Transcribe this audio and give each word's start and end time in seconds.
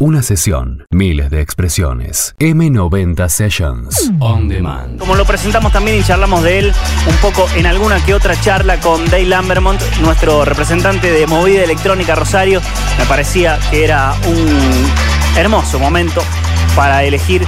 Una 0.00 0.22
sesión, 0.22 0.84
miles 0.90 1.30
de 1.30 1.40
expresiones. 1.40 2.34
M90 2.40 3.28
Sessions. 3.28 4.10
On 4.18 4.48
demand. 4.48 4.98
Como 4.98 5.14
lo 5.14 5.24
presentamos 5.24 5.72
también 5.72 6.00
y 6.00 6.02
charlamos 6.02 6.42
de 6.42 6.58
él 6.58 6.72
un 7.06 7.16
poco 7.18 7.46
en 7.54 7.64
alguna 7.64 8.04
que 8.04 8.12
otra 8.12 8.34
charla 8.40 8.80
con 8.80 9.04
Dave 9.04 9.26
Lambermont, 9.26 9.80
nuestro 10.00 10.44
representante 10.44 11.12
de 11.12 11.28
movida 11.28 11.62
electrónica 11.62 12.16
Rosario, 12.16 12.60
me 12.98 13.04
parecía 13.04 13.56
que 13.70 13.84
era 13.84 14.16
un 14.26 15.38
hermoso 15.38 15.78
momento 15.78 16.24
para 16.74 17.04
elegir 17.04 17.46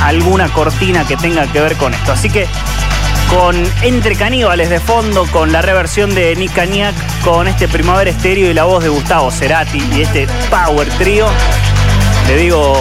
alguna 0.00 0.52
cortina 0.52 1.04
que 1.04 1.16
tenga 1.16 1.50
que 1.50 1.60
ver 1.60 1.76
con 1.76 1.94
esto. 1.94 2.12
Así 2.12 2.30
que 2.30 2.46
con 3.28 3.56
Entre 3.82 4.14
Caníbales 4.14 4.70
de 4.70 4.78
fondo, 4.78 5.26
con 5.32 5.50
la 5.50 5.62
reversión 5.62 6.14
de 6.14 6.36
Nick 6.36 6.54
Cagnac, 6.54 6.94
con 7.24 7.48
este 7.48 7.66
Primavera 7.66 8.12
Estéreo 8.12 8.52
y 8.52 8.54
la 8.54 8.64
voz 8.64 8.84
de 8.84 8.88
Gustavo 8.88 9.32
Cerati 9.32 9.82
y 9.96 10.02
este 10.02 10.28
Power 10.48 10.88
Trio, 10.90 11.26
le 12.28 12.36
digo 12.36 12.76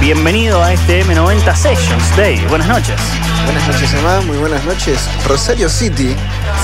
bienvenido 0.00 0.60
a 0.60 0.72
este 0.72 1.04
M90 1.04 1.54
Sessions 1.54 2.16
Day. 2.16 2.44
Buenas 2.48 2.66
noches. 2.66 2.96
Buenas 3.44 3.68
noches, 3.68 3.94
Emma. 3.94 4.20
Muy 4.22 4.36
buenas 4.36 4.64
noches. 4.64 5.08
Rosario 5.28 5.68
City. 5.68 6.16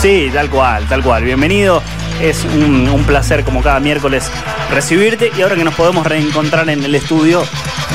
Sí, 0.03 0.29
tal 0.33 0.51
cual, 0.51 0.85
tal 0.89 1.05
cual. 1.05 1.23
Bienvenido. 1.23 1.83
Es 2.21 2.45
un, 2.45 2.89
un 2.89 3.05
placer, 3.05 3.45
como 3.45 3.63
cada 3.63 3.79
miércoles, 3.79 4.29
recibirte. 4.71 5.31
Y 5.39 5.43
ahora 5.43 5.55
que 5.55 5.63
nos 5.63 5.75
podemos 5.75 6.05
reencontrar 6.05 6.69
en 6.69 6.83
el 6.83 6.97
estudio, 6.97 7.45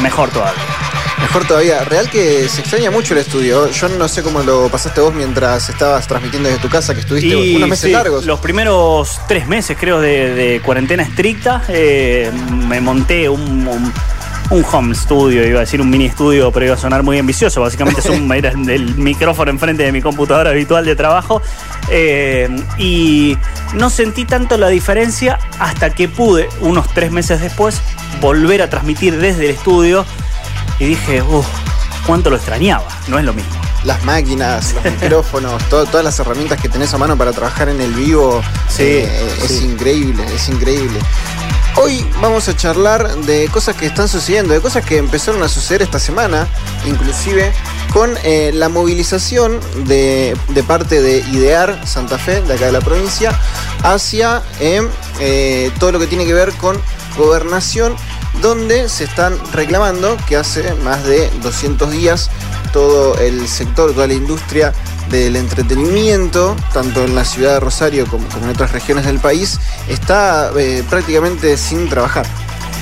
mejor 0.01 0.29
todavía. 0.29 0.78
Mejor 1.21 1.45
todavía. 1.45 1.83
Real 1.83 2.09
que 2.09 2.47
se 2.49 2.61
extraña 2.61 2.89
mucho 2.91 3.13
el 3.13 3.19
estudio. 3.19 3.69
Yo 3.71 3.89
no 3.89 4.07
sé 4.07 4.23
cómo 4.23 4.41
lo 4.41 4.69
pasaste 4.69 5.01
vos 5.01 5.13
mientras 5.13 5.69
estabas 5.69 6.07
transmitiendo 6.07 6.49
desde 6.49 6.61
tu 6.61 6.69
casa, 6.69 6.93
que 6.93 7.01
estuviste 7.01 7.27
Y 7.29 7.55
unos 7.55 7.69
meses 7.69 7.85
sí, 7.85 7.91
largos. 7.91 8.25
Los 8.25 8.39
primeros 8.39 9.19
tres 9.27 9.47
meses, 9.47 9.77
creo, 9.79 9.99
de, 9.99 10.33
de 10.33 10.61
cuarentena 10.61 11.03
estricta, 11.03 11.63
eh, 11.67 12.31
me 12.67 12.79
monté 12.81 13.27
un, 13.29 13.41
un- 13.67 13.93
un 14.51 14.65
home 14.71 14.95
studio, 14.95 15.45
iba 15.47 15.57
a 15.57 15.59
decir 15.59 15.79
un 15.79 15.91
mini 15.91 16.07
estudio, 16.07 16.51
pero 16.51 16.65
iba 16.65 16.73
a 16.73 16.77
sonar 16.77 17.03
muy 17.03 17.19
ambicioso. 17.19 17.61
Básicamente 17.61 17.99
es 18.01 18.07
un, 18.07 18.31
era 18.33 18.49
el, 18.49 18.67
el 18.67 18.95
micrófono 18.95 19.51
enfrente 19.51 19.83
de 19.83 19.91
mi 19.91 20.01
computadora 20.01 20.49
habitual 20.49 20.85
de 20.85 20.95
trabajo. 20.95 21.39
Eh, 21.91 22.49
y 22.79 23.37
no 23.75 23.91
sentí 23.91 24.25
tanto 24.25 24.57
la 24.57 24.69
diferencia 24.69 25.37
hasta 25.59 25.91
que 25.91 26.07
pude, 26.07 26.49
unos 26.61 26.87
tres 26.95 27.11
meses 27.11 27.41
después, 27.41 27.79
volver 28.21 28.63
a 28.63 28.69
transmitir 28.71 29.17
desde 29.19 29.45
el 29.45 29.51
estudio. 29.51 30.03
Y 30.79 30.85
dije, 30.85 31.21
uff, 31.21 31.45
cuánto 32.05 32.29
lo 32.29 32.37
extrañaba. 32.37 32.87
No 33.07 33.19
es 33.19 33.25
lo 33.25 33.33
mismo. 33.33 33.51
Las 33.83 34.03
máquinas, 34.03 34.73
los 34.83 34.93
micrófonos, 35.01 35.63
todo- 35.69 35.85
todas 35.85 36.03
las 36.03 36.19
herramientas 36.19 36.59
que 36.61 36.67
tenés 36.69 36.93
a 36.93 36.97
mano 36.97 37.17
para 37.17 37.31
trabajar 37.31 37.69
en 37.69 37.79
el 37.81 37.93
vivo. 37.93 38.41
Sí, 38.69 38.83
eh, 38.83 39.35
Es 39.43 39.51
sí. 39.59 39.65
increíble, 39.65 40.25
es 40.33 40.49
increíble. 40.49 40.99
Hoy 41.75 42.05
vamos 42.21 42.49
a 42.49 42.55
charlar 42.57 43.15
de 43.19 43.47
cosas 43.47 43.75
que 43.75 43.85
están 43.85 44.09
sucediendo, 44.09 44.53
de 44.53 44.59
cosas 44.59 44.83
que 44.83 44.97
empezaron 44.97 45.41
a 45.43 45.47
suceder 45.47 45.81
esta 45.83 45.99
semana, 45.99 46.47
inclusive 46.85 47.53
con 47.93 48.17
eh, 48.23 48.51
la 48.53 48.67
movilización 48.67 49.59
de, 49.85 50.35
de 50.49 50.63
parte 50.63 51.01
de 51.01 51.19
IDEAR 51.31 51.87
Santa 51.87 52.17
Fe, 52.17 52.41
de 52.41 52.55
acá 52.55 52.65
de 52.65 52.71
la 52.73 52.81
provincia, 52.81 53.31
hacia 53.83 54.41
eh, 54.59 54.81
eh, 55.21 55.71
todo 55.79 55.93
lo 55.93 55.99
que 55.99 56.07
tiene 56.07 56.25
que 56.25 56.33
ver 56.33 56.51
con 56.53 56.77
gobernación, 57.17 57.95
donde 58.41 58.89
se 58.89 59.03
están 59.03 59.37
reclamando 59.53 60.17
que 60.27 60.37
hace 60.37 60.73
más 60.75 61.03
de 61.03 61.29
200 61.41 61.91
días 61.91 62.29
todo 62.71 63.17
el 63.17 63.47
sector, 63.47 63.93
toda 63.93 64.07
la 64.07 64.13
industria 64.13 64.73
del 65.09 65.35
entretenimiento, 65.35 66.55
tanto 66.73 67.03
en 67.03 67.15
la 67.15 67.25
ciudad 67.25 67.53
de 67.53 67.59
Rosario 67.59 68.05
como, 68.07 68.27
en 68.41 68.49
otras 68.49 68.71
regiones 68.71 69.05
del 69.05 69.19
país, 69.19 69.59
está 69.87 70.51
eh, 70.57 70.83
prácticamente 70.89 71.57
sin 71.57 71.89
trabajar. 71.89 72.25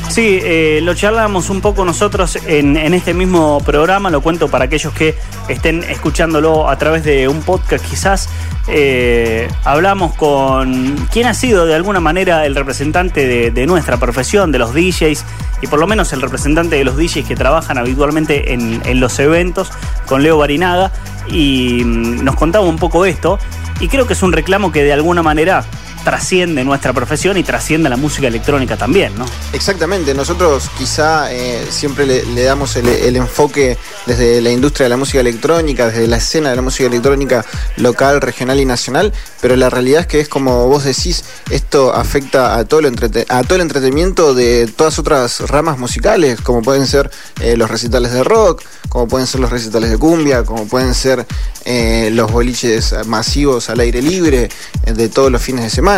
Sí, 0.09 0.39
eh, 0.41 0.79
lo 0.81 0.95
charlamos 0.95 1.49
un 1.49 1.61
poco 1.61 1.85
nosotros 1.85 2.39
en, 2.47 2.75
este 2.93 3.13
mismo 3.13 3.59
programa, 3.63 4.09
lo 4.09 4.21
cuento 4.21 4.47
para 4.47 4.65
aquellos 4.65 4.93
que 4.93 5.15
estén 5.47 5.83
escuchándolo 5.83 6.69
a 6.69 6.77
través 6.77 7.03
de 7.03 7.27
un 7.27 7.41
podcast 7.41 7.85
quizás. 7.85 8.29
Eh, 8.67 9.47
hablamos 9.63 10.15
con 10.15 10.95
quien 11.11 11.27
ha 11.27 11.33
sido 11.33 11.65
de 11.65 11.75
alguna 11.75 11.99
manera 11.99 12.45
el 12.45 12.55
representante 12.55 13.51
de, 13.51 13.67
nuestra 13.67 13.97
profesión, 13.97 14.51
de 14.51 14.59
los 14.59 14.73
DJs, 14.73 15.23
y 15.61 15.67
por 15.67 15.79
lo 15.79 15.87
menos 15.87 16.11
el 16.13 16.21
representante 16.21 16.77
de 16.77 16.83
los 16.83 16.97
DJs 16.97 17.27
que 17.27 17.35
trabajan 17.35 17.77
habitualmente 17.77 18.53
en, 18.53 18.81
en 18.85 18.99
los 18.99 19.19
eventos, 19.19 19.71
con 20.07 20.23
Leo 20.23 20.37
Barinaga, 20.37 20.91
y 21.27 21.83
mm, 21.83 22.23
nos 22.23 22.35
contaba 22.35 22.65
un 22.65 22.77
poco 22.77 23.05
esto, 23.05 23.37
y 23.79 23.87
creo 23.87 24.07
que 24.07 24.13
es 24.13 24.23
un 24.23 24.31
reclamo 24.31 24.71
que 24.71 24.83
de 24.83 24.93
alguna 24.93 25.21
manera 25.21 25.63
trasciende 26.07 26.63
nuestra 26.63 26.93
profesión 26.93 27.35
y 27.35 27.43
trasciende 27.43 27.89
la 27.89 27.97
música 27.97 28.27
electrónica 28.29 28.77
también, 28.77 29.13
¿no? 29.17 29.25
Exactamente, 29.51 30.13
nosotros 30.13 30.69
quizá 30.77 31.33
eh, 31.33 31.67
siempre 31.69 32.05
le, 32.05 32.43
damos 32.43 32.77
el, 32.77 32.87
el 32.87 33.17
enfoque 33.17 33.77
desde 34.05 34.39
la 34.39 34.49
industria 34.49 34.85
de 34.85 34.91
la 34.91 34.95
música 34.95 35.19
electrónica, 35.19 35.87
desde 35.87 36.07
la 36.07 36.15
escena 36.15 36.51
de 36.51 36.55
la 36.55 36.61
música 36.61 36.87
electrónica 36.87 37.45
local, 37.75 38.21
regional 38.21 38.57
y 38.57 38.63
nacional, 38.63 39.11
pero 39.41 39.57
la 39.57 39.69
realidad 39.69 39.99
es 39.99 40.07
que 40.07 40.21
es 40.21 40.29
como 40.29 40.69
vos 40.69 40.85
decís, 40.85 41.25
esto 41.49 41.93
afecta 41.93 42.55
a 42.55 42.63
todo, 42.63 42.83
entrete- 42.83 43.25
a 43.27 43.43
todo 43.43 43.55
el 43.55 43.61
entretenimiento 43.63 44.33
de 44.33 44.65
todas 44.77 44.99
otras 44.99 45.41
ramas 45.49 45.77
musicales, 45.77 46.39
como 46.39 46.61
pueden 46.61 46.87
ser 46.87 47.11
eh, 47.41 47.57
los 47.57 47.69
recitales 47.69 48.13
de 48.13 48.23
rock, 48.23 48.63
como 48.87 49.09
pueden 49.09 49.27
ser 49.27 49.41
los 49.41 49.49
recitales 49.49 49.89
de 49.89 49.97
cumbia, 49.97 50.43
como 50.43 50.65
pueden 50.67 50.93
ser 50.93 51.25
eh, 51.65 52.09
los 52.13 52.31
boliches 52.31 52.95
masivos 53.07 53.69
al 53.69 53.81
aire 53.81 54.01
libre 54.01 54.47
de 54.85 55.09
todos 55.09 55.29
los 55.29 55.41
fines 55.41 55.65
de 55.65 55.69
semana. 55.69 55.96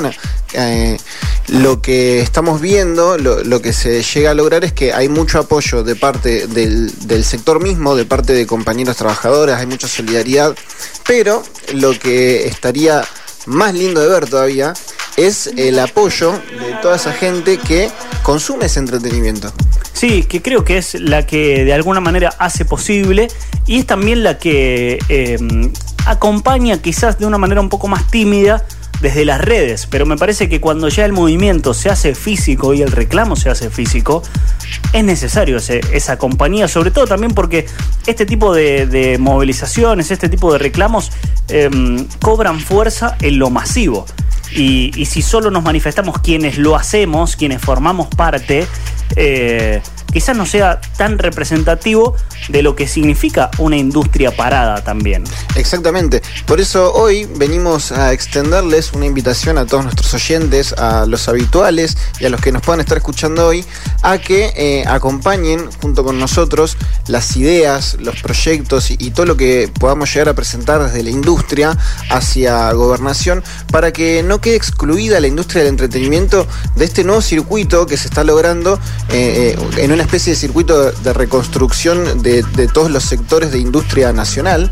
Eh, 0.54 0.98
lo 1.48 1.82
que 1.82 2.22
estamos 2.22 2.62
viendo, 2.62 3.18
lo, 3.18 3.62
que 3.62 3.74
se 3.74 4.02
llega 4.04 4.32
a 4.32 4.34
lograr 4.34 4.64
es 4.64 4.74
que 4.74 4.94
hay 4.94 5.10
mucho 5.10 5.40
apoyo 5.40 5.84
de 5.84 5.96
parte 5.96 6.48
del, 6.48 7.24
sector 7.24 7.62
mismo, 7.62 7.96
de 7.96 8.06
parte 8.06 8.34
de 8.34 8.46
compañeros 8.46 8.98
trabajadores, 8.98 9.56
hay 9.56 9.66
mucha 9.66 9.88
solidaridad, 9.88 10.56
pero 11.08 11.44
lo 11.74 11.98
que 11.98 12.48
estaría 12.48 13.04
más 13.46 13.74
lindo 13.74 14.02
de 14.02 14.08
ver 14.08 14.30
todavía 14.30 14.74
es 15.18 15.48
el 15.58 15.80
apoyo 15.80 16.32
de 16.32 16.76
toda 16.82 16.96
esa 16.96 17.14
gente 17.14 17.58
que 17.58 17.90
consume 18.24 18.66
ese 18.66 18.80
entretenimiento. 18.80 19.52
Sí, 19.94 20.24
que 20.24 20.42
creo 20.42 20.64
que 20.64 20.78
es 20.78 20.94
la 20.94 21.26
que 21.26 21.66
de 21.66 21.74
alguna 21.74 22.00
manera 22.00 22.30
hace 22.40 22.64
posible 22.64 23.28
y 23.66 23.80
es 23.80 23.86
también 23.86 24.24
la 24.24 24.38
que 24.38 25.00
eh, 25.10 25.38
acompaña 26.06 26.82
quizás 26.82 27.20
de 27.20 27.26
una 27.26 27.38
manera 27.38 27.60
un 27.60 27.70
poco 27.70 27.88
más 27.88 28.10
tímida 28.10 28.66
desde 29.02 29.24
las 29.26 29.40
redes, 29.40 29.88
pero 29.90 30.06
me 30.06 30.18
parece 30.18 30.50
que 30.50 30.60
cuando 30.60 30.90
ya 30.90 31.06
el 31.06 31.14
movimiento 31.14 31.74
se 31.74 31.90
hace 31.90 32.16
físico 32.16 32.74
y 32.74 32.82
el 32.82 32.92
reclamo 32.92 33.36
se 33.36 33.50
hace 33.50 33.70
físico, 33.70 34.22
es 34.94 35.04
necesario 35.04 35.58
ese- 35.58 35.82
esa 35.94 36.18
compañía, 36.18 36.68
sobre 36.68 36.92
todo 36.92 37.06
también 37.08 37.34
porque 37.34 37.66
este 38.08 38.26
tipo 38.26 38.54
de, 38.54 39.18
movilizaciones, 39.20 40.12
este 40.12 40.28
tipo 40.30 40.52
de 40.52 40.60
reclamos 40.60 41.12
eh, 41.48 41.70
cobran 42.22 42.60
fuerza 42.60 43.16
en 43.22 43.40
lo 43.40 43.50
masivo. 43.50 44.06
Y, 44.56 44.92
y 45.00 45.06
si 45.06 45.22
solo 45.22 45.52
nos 45.52 45.64
manifestamos 45.64 46.20
quienes 46.20 46.58
lo 46.58 46.76
hacemos, 46.76 47.36
quienes 47.36 47.62
formamos 47.62 48.08
parte, 48.08 48.66
eh, 49.16 49.82
quizás 50.12 50.36
no 50.36 50.46
sea 50.46 50.82
tan 50.98 51.18
representativo 51.18 52.16
de 52.50 52.62
lo 52.62 52.76
que 52.76 52.88
significa 52.88 53.52
una 53.58 53.78
industria 53.78 54.36
parada 54.36 54.84
también. 54.84 55.24
Exactamente. 55.56 56.22
Por 56.46 56.60
eso 56.60 56.94
hoy 56.94 57.28
venimos 57.36 57.92
a 57.92 58.14
extenderles 58.14 58.94
una 58.94 59.06
invitación 59.06 59.58
a 59.58 59.66
todos 59.66 59.84
nuestros 59.84 60.14
oyentes, 60.14 60.74
a 60.74 61.06
los 61.06 61.28
habituales 61.28 61.98
y 62.20 62.26
a 62.26 62.30
los 62.30 62.42
que 62.42 62.52
nos 62.52 62.62
puedan 62.62 62.80
estar 62.80 62.98
escuchando 62.98 63.48
hoy, 63.48 63.66
a 64.02 64.18
que 64.18 64.54
eh, 64.56 64.84
acompañen 64.88 65.70
junto 65.82 66.04
con 66.04 66.20
nosotros 66.20 66.78
las 67.08 67.36
ideas, 67.38 67.98
los 68.00 68.22
proyectos 68.22 68.92
y, 68.92 69.10
todo 69.10 69.26
lo 69.26 69.38
que 69.38 69.72
podamos 69.80 70.14
llegar 70.14 70.30
a 70.30 70.34
presentar 70.36 70.84
desde 70.84 71.02
la 71.02 71.10
industria 71.10 71.76
hacia 72.12 72.72
gobernación 72.74 73.44
para 73.72 73.92
que 73.92 74.22
no 74.22 74.40
quede 74.40 74.56
excluida 74.56 75.20
la 75.20 75.28
industria 75.28 75.64
del 75.64 75.72
entretenimiento 75.72 76.46
de 76.76 76.86
este 76.86 77.04
nuevo 77.04 77.22
circuito 77.22 77.88
que 77.88 77.98
se 77.98 78.08
está 78.08 78.24
logrando 78.24 78.76
eh, 79.10 79.56
eh, 79.58 79.84
en 79.84 79.92
una 79.92 79.99
especie 80.04 80.34
de 80.34 80.40
circuito 80.40 80.92
de 80.92 81.14
reconstrucción 81.14 82.22
de, 82.22 82.44
de 82.44 82.68
todos 82.68 82.92
los 82.92 83.04
sectores 83.04 83.52
de 83.52 83.60
industria 83.60 84.14
nacional, 84.14 84.72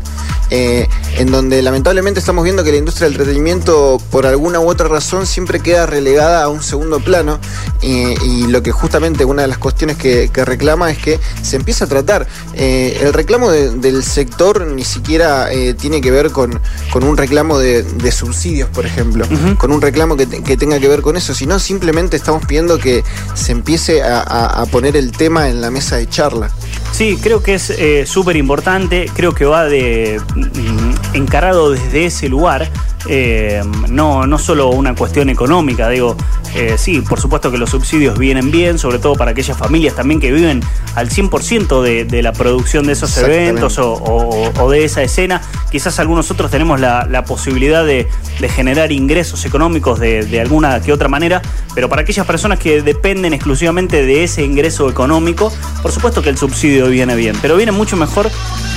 eh, 0.50 0.88
en 1.16 1.30
donde 1.30 1.60
lamentablemente 1.62 2.20
estamos 2.20 2.44
viendo 2.44 2.64
que 2.64 2.70
la 2.72 2.78
industria 2.78 3.06
del 3.08 3.14
entretenimiento 3.14 4.00
por 4.10 4.26
alguna 4.26 4.60
u 4.60 4.68
otra 4.68 4.88
razón 4.88 5.26
siempre 5.26 5.60
queda 5.60 5.86
relegada 5.86 6.42
a 6.44 6.48
un 6.48 6.62
segundo 6.62 7.00
plano 7.00 7.38
eh, 7.82 8.14
y 8.24 8.46
lo 8.46 8.62
que 8.62 8.72
justamente 8.72 9.24
una 9.24 9.42
de 9.42 9.48
las 9.48 9.58
cuestiones 9.58 9.96
que, 9.96 10.30
que 10.32 10.44
reclama 10.44 10.90
es 10.90 10.98
que 10.98 11.20
se 11.42 11.56
empieza 11.56 11.84
a 11.84 11.88
tratar. 11.88 12.26
eh, 12.54 12.98
el 13.02 13.12
reclamo 13.12 13.50
de- 13.50 13.70
del 13.70 14.02
sector 14.02 14.66
ni 14.66 14.84
siquiera 14.84 15.48
tiene 15.78 16.00
que 16.00 16.10
ver 16.10 16.30
con, 16.30 16.60
con 16.92 17.04
un 17.04 17.16
reclamo 17.16 17.58
de, 17.58 17.82
de 17.82 18.12
subsidios, 18.12 18.68
por 18.70 18.86
ejemplo, 18.86 19.26
con 19.58 19.72
un 19.72 19.80
reclamo 19.80 20.16
que, 20.16 20.26
te- 20.26 20.42
que 20.42 20.56
tenga 20.56 20.78
que 20.80 20.88
ver 20.88 21.02
con 21.02 21.16
eso, 21.16 21.34
sino 21.34 21.58
simplemente 21.58 22.16
estamos 22.16 22.44
pidiendo 22.46 22.78
que 22.78 23.04
se 23.34 23.52
empiece 23.52 24.02
a, 24.02 24.20
a- 24.20 24.62
a 24.62 24.66
poner 24.66 24.96
el 24.96 25.12
tema 25.12 25.48
en 25.48 25.60
la 25.60 25.70
mesa 25.70 25.96
de 25.96 26.08
charla. 26.08 26.50
Sí, 26.92 27.16
creo 27.22 27.42
que 27.42 27.54
es 27.54 27.70
eh, 27.70 28.06
súper 28.06 28.36
importante, 28.36 29.08
creo 29.14 29.32
que 29.32 29.44
va 29.44 29.64
de 29.66 30.20
mm, 30.34 31.16
encarado 31.16 31.70
desde 31.70 32.06
ese 32.06 32.28
lugar. 32.28 32.68
Eh, 33.08 33.62
no, 33.88 34.26
no 34.26 34.38
solo 34.38 34.68
una 34.68 34.94
cuestión 34.94 35.30
económica, 35.30 35.88
digo, 35.88 36.16
eh, 36.54 36.76
sí, 36.76 37.00
por 37.00 37.20
supuesto 37.20 37.50
que 37.50 37.58
los 37.58 37.70
subsidios 37.70 38.18
vienen 38.18 38.50
bien, 38.50 38.78
sobre 38.78 38.98
todo 38.98 39.14
para 39.14 39.30
aquellas 39.30 39.56
familias 39.56 39.94
también 39.94 40.20
que 40.20 40.30
viven 40.30 40.62
al 40.94 41.08
100% 41.08 41.82
de, 41.82 42.04
de, 42.04 42.22
la 42.22 42.32
producción 42.32 42.86
de 42.86 42.92
esos 42.92 43.16
eventos 43.18 43.78
o, 43.78 44.70
de 44.70 44.84
esa 44.84 45.02
escena. 45.02 45.40
Quizás 45.70 45.98
algunos 45.98 46.30
otros 46.30 46.50
tenemos 46.50 46.80
la, 46.80 47.24
posibilidad 47.26 47.84
de, 47.84 48.08
generar 48.48 48.92
ingresos 48.92 49.44
económicos 49.44 49.98
de, 50.00 50.40
alguna 50.40 50.80
que 50.80 50.92
otra 50.92 51.08
manera, 51.08 51.42
pero 51.74 51.88
para 51.88 52.02
aquellas 52.02 52.26
personas 52.26 52.58
que 52.58 52.82
dependen 52.82 53.34
exclusivamente 53.34 54.04
de 54.04 54.24
ese 54.24 54.44
ingreso 54.44 54.88
económico, 54.88 55.52
por 55.82 55.92
supuesto 55.92 56.22
que 56.22 56.30
el 56.30 56.38
subsidio 56.38 56.88
viene 56.88 57.14
bien, 57.14 57.36
pero 57.40 57.56
viene 57.56 57.72
mucho 57.72 57.96
mejor 57.96 58.30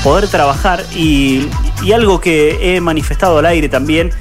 poder 0.04 0.28
trabajar 0.28 0.84
y, 0.96 1.48
y 1.84 1.92
algo 1.92 2.20
que 2.20 2.76
he 2.76 2.82
manifestado 2.82 3.38
al 3.38 3.46
aire 3.46 3.70
también 3.70 4.12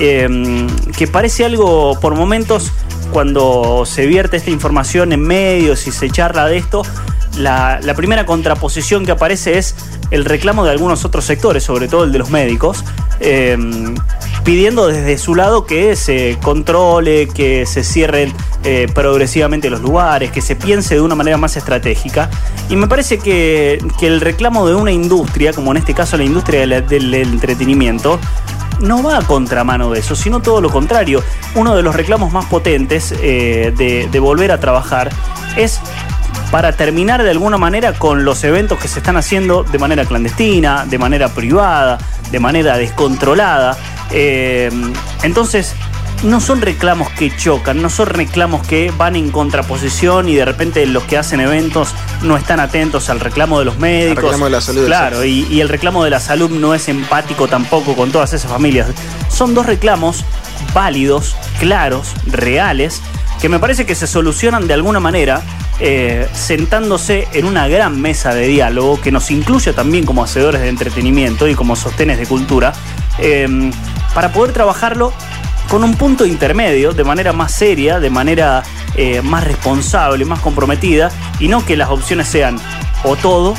Em, 0.00 0.66
que 0.98 1.06
parece 1.06 1.44
algo 1.44 1.98
por 2.00 2.16
momentos 2.16 2.72
cuando 3.12 3.84
se 3.86 4.06
vierte 4.06 4.36
esta 4.36 4.50
información 4.50 5.12
en 5.12 5.20
medios 5.20 5.86
y 5.86 5.92
se 5.92 6.10
charla 6.10 6.46
de 6.46 6.56
esto, 6.56 6.82
la, 7.38 7.80
primera 7.96 8.26
contraposición 8.26 9.04
que 9.04 9.12
aparece 9.12 9.58
es 9.58 9.74
el 10.10 10.24
reclamo 10.24 10.64
de 10.64 10.70
algunos 10.70 11.04
otros 11.04 11.24
sectores, 11.24 11.62
sobre 11.64 11.88
todo 11.88 12.04
el 12.04 12.12
de 12.12 12.18
los 12.18 12.30
médicos, 12.30 12.84
em, 13.20 13.94
pidiendo 14.44 14.88
desde 14.88 15.16
su 15.18 15.34
lado 15.34 15.64
que 15.64 15.96
se 15.96 16.38
controle, 16.42 17.28
que 17.28 17.66
se 17.66 17.82
cierren 17.82 18.32
eh, 18.64 18.88
progresivamente 18.94 19.70
los 19.70 19.80
lugares, 19.80 20.30
que 20.30 20.40
se 20.40 20.56
piense 20.56 20.94
de 20.94 21.00
una 21.00 21.14
manera 21.14 21.36
más 21.36 21.56
estratégica. 21.56 22.30
Y 22.68 22.76
me 22.76 22.86
parece 22.86 23.18
que, 23.18 23.78
el 24.00 24.20
reclamo 24.20 24.66
de 24.66 24.74
una 24.74 24.92
industria, 24.92 25.52
como 25.52 25.70
en 25.70 25.78
este 25.78 25.94
caso 25.94 26.16
la 26.16 26.24
industria 26.24 26.66
del 26.82 27.14
entretenimiento, 27.14 28.20
no 28.80 29.02
va 29.02 29.18
a 29.18 29.22
contramano 29.22 29.90
de 29.90 30.00
eso, 30.00 30.14
sino 30.14 30.40
todo 30.40 30.60
lo 30.60 30.70
contrario. 30.70 31.22
Uno 31.54 31.74
de 31.74 31.82
los 31.82 31.94
reclamos 31.94 32.32
más 32.32 32.46
potentes 32.46 33.14
eh, 33.22 33.72
de, 33.76 34.18
volver 34.20 34.52
a 34.52 34.60
trabajar 34.60 35.10
es 35.56 35.80
para 36.50 36.72
terminar 36.72 37.22
de 37.22 37.30
alguna 37.30 37.58
manera 37.58 37.92
con 37.94 38.24
los 38.24 38.44
eventos 38.44 38.78
que 38.78 38.88
se 38.88 38.98
están 39.00 39.16
haciendo 39.16 39.64
de 39.64 39.78
manera 39.78 40.04
clandestina, 40.04 40.86
de 40.86 40.98
manera 40.98 41.28
privada, 41.28 41.98
de 42.30 42.40
manera 42.40 42.76
descontrolada. 42.76 43.76
Eh, 44.10 44.70
entonces, 45.22 45.74
no 46.24 46.40
son 46.40 46.62
reclamos 46.62 47.10
que 47.10 47.34
chocan, 47.36 47.82
no 47.82 47.90
son 47.90 48.06
reclamos 48.06 48.66
que 48.66 48.92
van 48.96 49.14
en 49.16 49.30
contraposición 49.30 50.28
y 50.28 50.34
de 50.34 50.44
repente 50.44 50.86
los 50.86 51.02
que 51.04 51.18
hacen 51.18 51.40
eventos 51.40 51.94
no 52.22 52.36
están 52.36 52.60
atentos 52.60 53.10
al 53.10 53.20
reclamo 53.20 53.58
de 53.58 53.66
los 53.66 53.78
médicos. 53.78 54.24
El 54.24 54.30
reclamo 54.30 54.44
de 54.46 54.50
la 54.50 54.60
salud. 54.60 54.86
Claro, 54.86 55.24
y, 55.24 55.60
el 55.60 55.68
reclamo 55.68 56.02
de 56.02 56.10
la 56.10 56.20
salud 56.20 56.50
no 56.50 56.74
es 56.74 56.88
empático 56.88 57.46
tampoco 57.46 57.94
con 57.94 58.10
todas 58.10 58.32
esas 58.32 58.50
familias. 58.50 58.88
Son 59.28 59.54
dos 59.54 59.66
reclamos 59.66 60.24
válidos, 60.72 61.36
claros, 61.58 62.14
reales, 62.26 63.02
que 63.40 63.48
me 63.48 63.58
parece 63.58 63.84
que 63.84 63.94
se 63.94 64.06
solucionan 64.06 64.66
de 64.66 64.74
alguna 64.74 65.00
manera 65.00 65.42
eh, 65.80 66.28
sentándose 66.32 67.26
en 67.32 67.46
una 67.46 67.66
gran 67.66 68.00
mesa 68.00 68.34
de 68.34 68.46
diálogo 68.46 69.00
que 69.00 69.10
nos 69.10 69.30
incluye 69.30 69.72
también 69.72 70.06
como 70.06 70.22
hacedores 70.22 70.60
de 70.60 70.68
entretenimiento 70.68 71.48
y 71.48 71.54
como 71.54 71.76
sostenes 71.76 72.18
de 72.18 72.26
cultura, 72.26 72.72
eh, 73.18 73.70
para 74.14 74.32
poder 74.32 74.52
trabajarlo 74.52 75.12
con 75.68 75.82
un 75.82 75.94
punto 75.96 76.26
intermedio, 76.26 76.92
de 76.92 77.04
manera 77.04 77.32
más 77.32 77.52
seria, 77.52 77.98
de 77.98 78.10
manera 78.10 78.62
eh, 78.96 79.22
más 79.22 79.44
responsable, 79.44 80.24
más 80.24 80.40
comprometida, 80.40 81.10
y 81.40 81.48
no 81.48 81.64
que 81.64 81.76
las 81.76 81.88
opciones 81.88 82.28
sean 82.28 82.60
o 83.02 83.16
todo 83.16 83.54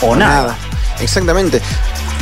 o, 0.00 0.16
nada. 0.16 0.56
Exactamente. 1.00 1.60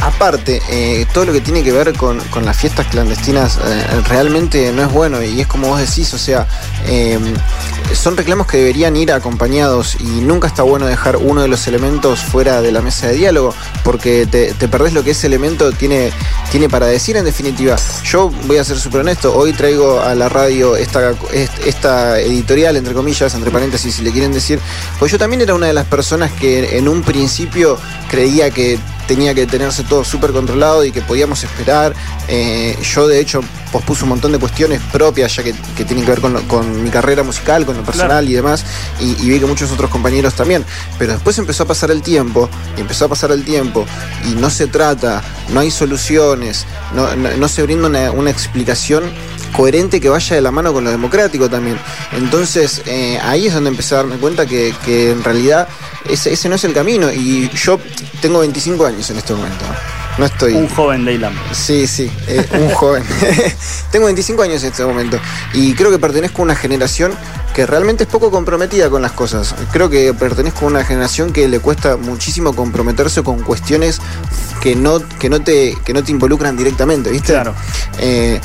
Aparte, 0.02 0.62
eh, 0.70 1.06
todo 1.12 1.26
lo 1.26 1.32
que 1.32 1.40
tiene 1.40 1.62
que 1.62 1.72
ver 1.72 1.92
con, 1.94 2.20
las 2.44 2.56
fiestas 2.56 2.86
clandestinas 2.86 3.58
eh, 3.64 4.02
realmente 4.08 4.72
no 4.72 4.82
es 4.82 4.92
bueno 4.92 5.22
y 5.22 5.40
es 5.40 5.46
como 5.46 5.68
vos 5.68 5.80
decís, 5.80 6.12
o 6.14 6.18
sea, 6.18 6.46
son 7.94 8.16
reclamos 8.16 8.46
que 8.46 8.58
deberían 8.58 8.96
ir 8.96 9.12
acompañados 9.12 9.96
y 10.00 10.20
nunca 10.20 10.48
está 10.48 10.62
bueno 10.62 10.86
dejar 10.86 11.16
uno 11.16 11.42
de 11.42 11.48
los 11.48 11.66
elementos 11.66 12.20
fuera 12.20 12.60
de 12.60 12.72
la 12.72 12.80
mesa 12.80 13.08
de 13.08 13.14
diálogo 13.14 13.54
porque 13.84 14.26
te, 14.26 14.52
perdés 14.68 14.92
lo 14.92 15.02
que 15.02 15.12
ese 15.12 15.26
elemento 15.26 15.72
tiene, 15.72 16.12
tiene 16.50 16.68
para 16.68 16.86
decir 16.86 17.16
en 17.16 17.24
definitiva. 17.24 17.76
Yo 18.04 18.30
voy 18.46 18.58
a 18.58 18.64
ser 18.64 18.78
súper 18.78 19.00
honesto, 19.00 19.34
hoy 19.36 19.52
traigo 19.52 20.00
a 20.00 20.14
la 20.14 20.28
radio 20.28 20.76
esta, 20.76 21.14
esta 21.64 22.20
editorial, 22.20 22.76
entre 22.76 22.94
comillas, 22.94 23.34
entre 23.34 23.50
paréntesis 23.50 23.96
si 23.96 24.02
le 24.02 24.12
quieren 24.12 24.32
decir, 24.32 24.58
pues 24.98 25.12
yo 25.12 25.18
también 25.18 25.40
era 25.40 25.54
una 25.54 25.66
de 25.66 25.72
las 25.72 25.86
personas 25.86 26.32
que 26.32 26.76
en 26.78 26.88
un 26.88 27.02
principio 27.02 27.78
creía 28.10 28.50
que 28.50 28.78
tenía 29.06 29.34
que 29.34 29.46
tenerse 29.46 29.84
todo 29.84 30.04
súper 30.04 30.32
controlado 30.32 30.84
y 30.84 30.92
que 30.92 31.02
podíamos 31.02 31.42
esperar. 31.44 31.94
Eh, 32.28 32.76
yo 32.82 33.06
de 33.06 33.20
hecho 33.20 33.40
pospuse 33.72 34.04
un 34.04 34.10
montón 34.10 34.32
de 34.32 34.38
cuestiones 34.38 34.80
propias 34.92 35.36
ya 35.36 35.42
que, 35.42 35.52
tienen 35.84 36.04
que 36.04 36.10
ver 36.10 36.20
con, 36.20 36.82
mi 36.82 36.90
carrera 36.90 37.22
musical, 37.22 37.66
con 37.66 37.76
lo 37.76 37.82
personal 37.82 38.28
y 38.28 38.34
demás, 38.34 38.64
y, 39.00 39.14
vi 39.28 39.38
que 39.38 39.46
muchos 39.46 39.70
otros 39.70 39.90
compañeros 39.90 40.34
también. 40.34 40.64
Pero 40.98 41.12
después 41.12 41.38
empezó 41.38 41.64
a 41.64 41.66
pasar 41.66 41.90
el 41.90 42.02
tiempo, 42.02 42.48
y 42.76 42.80
empezó 42.80 43.06
a 43.06 43.08
pasar 43.08 43.30
el 43.32 43.44
tiempo, 43.44 43.86
y 44.24 44.34
no 44.34 44.50
se 44.50 44.66
trata, 44.66 45.22
no 45.50 45.60
hay 45.60 45.70
soluciones, 45.70 46.66
no, 46.94 47.48
se 47.48 47.62
brinda 47.62 48.10
una, 48.10 48.30
explicación 48.30 49.04
coherente 49.54 50.00
que 50.00 50.08
vaya 50.08 50.36
de 50.36 50.42
la 50.42 50.50
mano 50.50 50.72
con 50.72 50.84
lo 50.84 50.90
democrático 50.90 51.48
también. 51.48 51.78
Entonces 52.12 52.82
eh, 52.86 53.18
ahí 53.22 53.46
es 53.46 53.54
donde 53.54 53.70
empecé 53.70 53.94
a 53.94 53.98
darme 53.98 54.16
cuenta 54.16 54.46
que, 54.46 54.74
en 54.86 55.22
realidad 55.22 55.68
ese, 56.08 56.32
ese, 56.32 56.48
no 56.48 56.54
es 56.54 56.64
el 56.64 56.72
camino. 56.72 57.12
Y 57.12 57.48
yo 57.50 57.78
tengo 58.20 58.40
25 58.40 58.86
años 58.86 59.10
en 59.10 59.18
este 59.18 59.34
momento. 59.34 59.64
No 60.18 60.24
estoy. 60.24 60.54
Un 60.54 60.68
joven 60.68 61.04
de 61.04 61.14
Islam. 61.14 61.34
Sí, 61.52 61.86
sí, 61.86 62.10
eh, 62.26 62.46
un 62.52 62.70
joven. 62.70 63.04
Tengo 63.90 64.06
25 64.06 64.42
años 64.42 64.62
en 64.62 64.70
este 64.70 64.84
momento 64.84 65.18
y 65.52 65.74
creo 65.74 65.90
que 65.90 65.98
pertenezco 65.98 66.42
a 66.42 66.44
una 66.44 66.56
generación 66.56 67.12
que 67.54 67.66
realmente 67.66 68.04
es 68.04 68.08
poco 68.08 68.30
comprometida 68.30 68.88
con 68.88 69.02
las 69.02 69.12
cosas. 69.12 69.54
Creo 69.72 69.90
que 69.90 70.14
pertenezco 70.14 70.64
a 70.64 70.68
una 70.68 70.84
generación 70.84 71.32
que 71.32 71.48
le 71.48 71.60
cuesta 71.60 71.96
muchísimo 71.96 72.54
comprometerse 72.54 73.22
con 73.22 73.42
cuestiones 73.42 74.00
que 74.60 74.74
no, 74.74 75.00
que 75.18 75.28
no, 75.28 75.40
te, 75.40 75.76
que 75.84 75.92
no 75.92 76.02
te 76.02 76.12
involucran 76.12 76.56
directamente, 76.56 77.10
¿viste? 77.10 77.32
Claro. 77.32 77.54
Eh, 77.98 78.40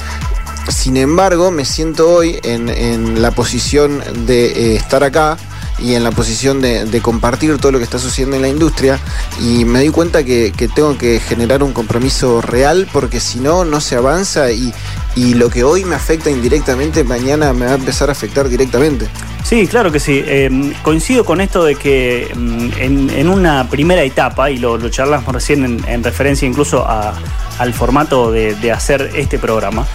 sin 0.69 0.97
embargo, 0.97 1.51
me 1.51 1.65
siento 1.65 2.09
hoy 2.09 2.39
en, 2.43 3.21
la 3.21 3.31
posición 3.31 4.01
de 4.25 4.45
eh, 4.45 4.75
estar 4.75 5.03
acá 5.03 5.37
y 5.81 5.95
en 5.95 6.03
la 6.03 6.11
posición 6.11 6.61
de, 6.61 7.01
compartir 7.01 7.57
todo 7.57 7.71
lo 7.71 7.77
que 7.79 7.83
está 7.83 7.99
sucediendo 7.99 8.35
en 8.35 8.43
la 8.43 8.49
industria 8.49 8.99
y 9.39 9.65
me 9.65 9.81
di 9.81 9.89
cuenta 9.89 10.23
que, 10.23 10.51
tengo 10.75 10.97
que 10.97 11.19
generar 11.19 11.63
un 11.63 11.73
compromiso 11.73 12.41
real 12.41 12.87
porque 12.93 13.19
si 13.19 13.39
no, 13.39 13.65
no 13.65 13.81
se 13.81 13.95
avanza 13.95 14.51
y, 14.51 14.73
lo 15.15 15.49
que 15.49 15.63
hoy 15.63 15.83
me 15.83 15.95
afecta 15.95 16.29
indirectamente, 16.29 17.03
mañana 17.03 17.51
me 17.51 17.65
va 17.65 17.71
a 17.71 17.75
empezar 17.75 18.09
a 18.09 18.13
afectar 18.13 18.47
directamente. 18.47 19.07
Sí, 19.43 19.67
claro 19.67 19.91
que 19.91 19.99
sí. 19.99 20.23
Em, 20.25 20.73
coincido 20.83 21.25
con 21.25 21.41
esto 21.41 21.65
de 21.65 21.75
que 21.75 22.27
em, 22.31 23.09
en, 23.09 23.27
una 23.27 23.69
primera 23.69 24.03
etapa, 24.03 24.51
y 24.51 24.57
lo, 24.57 24.77
charlamos 24.89 25.33
recién 25.33 25.83
en, 25.85 26.03
referencia 26.03 26.47
incluso 26.47 26.87
al 26.87 27.73
formato 27.73 28.31
de, 28.31 28.71
hacer 28.71 29.11
este 29.15 29.39
programa, 29.39 29.85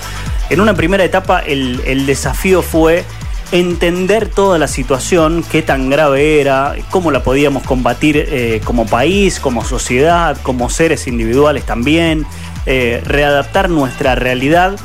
en 0.50 0.60
una 0.60 0.74
primera 0.74 1.04
etapa 1.04 1.40
el, 1.40 2.06
desafío 2.06 2.62
fue 2.62 3.04
entender 3.52 4.28
toda 4.28 4.58
la 4.58 4.68
situación, 4.68 5.44
qué 5.50 5.62
tan 5.62 5.88
grave 5.88 6.40
era, 6.40 6.74
cómo 6.90 7.10
la 7.10 7.22
podíamos 7.22 7.62
combatir 7.62 8.16
eh, 8.16 8.60
como 8.64 8.86
país, 8.86 9.38
como 9.38 9.64
sociedad, 9.64 10.36
como 10.42 10.68
seres 10.68 11.06
individuales 11.06 11.64
también, 11.64 12.26
eh, 12.66 13.00
readaptar 13.04 13.70
nuestra 13.70 14.14
realidad 14.14 14.76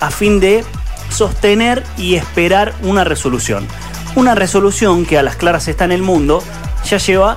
a 0.00 0.10
fin 0.10 0.40
de 0.40 0.64
sostener 1.10 1.82
y 1.96 2.16
esperar 2.16 2.74
una 2.82 3.04
resolución. 3.04 3.66
Una 4.16 4.34
resolución 4.34 5.06
que 5.06 5.18
a 5.18 5.22
las 5.22 5.36
claras 5.36 5.68
está 5.68 5.84
en 5.84 5.92
el 5.92 6.02
mundo 6.02 6.42
ya 6.84 6.98
lleva 6.98 7.36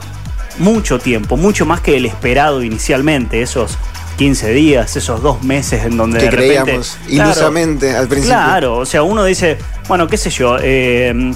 mucho 0.57 0.99
tiempo, 0.99 1.37
mucho 1.37 1.65
más 1.65 1.81
que 1.81 1.97
el 1.97 2.05
esperado 2.05 2.63
inicialmente, 2.63 3.41
esos 3.41 3.77
15 4.17 4.51
días, 4.51 4.95
esos 4.95 5.21
dos 5.21 5.43
meses 5.43 5.85
en 5.85 5.97
donde 5.97 6.19
que 6.19 6.29
creíamos 6.29 6.97
ilusamente 7.07 7.95
al 7.95 8.07
principio. 8.07 8.35
Claro, 8.35 8.77
o 8.77 8.85
sea, 8.85 9.03
uno 9.03 9.23
dice, 9.23 9.57
bueno, 9.87 10.07
qué 10.07 10.17
sé 10.17 10.29
yo, 10.29 10.57
eh, 10.61 11.33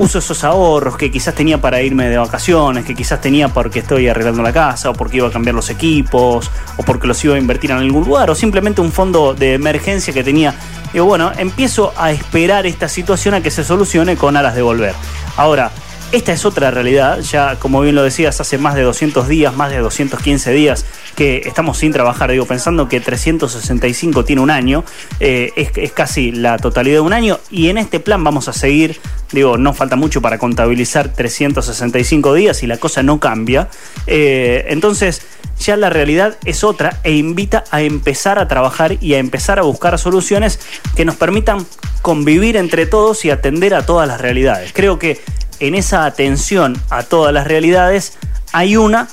uso 0.00 0.18
esos 0.18 0.44
ahorros 0.44 0.96
que 0.96 1.10
quizás 1.10 1.34
tenía 1.34 1.60
para 1.60 1.82
irme 1.82 2.08
de 2.08 2.16
vacaciones, 2.16 2.84
que 2.86 2.94
quizás 2.94 3.20
tenía 3.20 3.48
porque 3.48 3.80
estoy 3.80 4.08
arreglando 4.08 4.42
la 4.42 4.52
casa, 4.52 4.90
o 4.90 4.94
porque 4.94 5.18
iba 5.18 5.28
a 5.28 5.30
cambiar 5.30 5.54
los 5.54 5.68
equipos, 5.68 6.50
o 6.78 6.82
porque 6.82 7.06
los 7.06 7.22
iba 7.22 7.34
a 7.34 7.38
invertir 7.38 7.70
en 7.70 7.76
algún 7.76 8.04
lugar, 8.04 8.30
o 8.30 8.34
simplemente 8.34 8.80
un 8.80 8.92
fondo 8.92 9.34
de 9.34 9.54
emergencia 9.54 10.14
que 10.14 10.24
tenía. 10.24 10.54
Digo, 10.92 11.04
bueno, 11.04 11.30
empiezo 11.36 11.92
a 11.98 12.12
esperar 12.12 12.66
esta 12.66 12.88
situación 12.88 13.34
a 13.34 13.42
que 13.42 13.50
se 13.50 13.62
solucione 13.62 14.16
con 14.16 14.36
aras 14.38 14.54
de 14.54 14.62
volver. 14.62 14.94
Ahora, 15.36 15.70
esta 16.12 16.32
es 16.32 16.44
otra 16.44 16.70
realidad, 16.70 17.20
ya 17.20 17.56
como 17.60 17.80
bien 17.80 17.94
lo 17.94 18.02
decías, 18.02 18.40
hace 18.40 18.58
más 18.58 18.74
de 18.74 18.82
200 18.82 19.28
días, 19.28 19.54
más 19.54 19.70
de 19.70 19.78
215 19.78 20.50
días 20.52 20.84
que 21.14 21.42
estamos 21.46 21.78
sin 21.78 21.92
trabajar, 21.92 22.30
digo, 22.30 22.46
pensando 22.46 22.88
que 22.88 23.00
365 23.00 24.24
tiene 24.24 24.42
un 24.42 24.50
año, 24.50 24.84
eh, 25.20 25.52
es, 25.56 25.92
casi 25.92 26.32
la 26.32 26.58
totalidad 26.58 26.96
de 26.96 27.00
un 27.00 27.12
año, 27.12 27.38
y 27.50 27.68
en 27.68 27.78
este 27.78 28.00
plan 28.00 28.24
vamos 28.24 28.48
a 28.48 28.52
seguir, 28.52 28.98
digo, 29.30 29.56
no 29.56 29.72
falta 29.72 29.96
mucho 29.96 30.20
para 30.20 30.38
contabilizar 30.38 31.12
365 31.12 32.34
días 32.34 32.62
y 32.62 32.66
la 32.66 32.78
cosa 32.78 33.02
no 33.02 33.20
cambia. 33.20 33.68
Eh, 34.06 34.66
entonces, 34.68 35.22
ya 35.60 35.76
la 35.76 35.90
realidad 35.90 36.38
es 36.44 36.64
otra 36.64 36.98
e 37.04 37.12
invita 37.12 37.64
a 37.70 37.82
empezar 37.82 38.38
a 38.38 38.48
trabajar 38.48 38.96
y 39.00 39.14
a 39.14 39.18
empezar 39.18 39.58
a 39.58 39.62
buscar 39.62 39.98
soluciones 39.98 40.58
que 40.96 41.04
nos 41.04 41.16
permitan 41.16 41.66
convivir 42.02 42.56
entre 42.56 42.86
todos 42.86 43.24
y 43.24 43.30
atender 43.30 43.74
a 43.74 43.84
todas 43.84 44.08
las 44.08 44.20
realidades. 44.20 44.72
Creo 44.72 44.98
que 44.98 45.20
en 45.60 45.74
esa 45.74 46.04
atención 46.04 46.80
a 46.90 47.02
todas 47.02 47.32
las 47.32 47.46
realidades 47.46 48.14
hay 48.52 48.76
una 48.76 49.08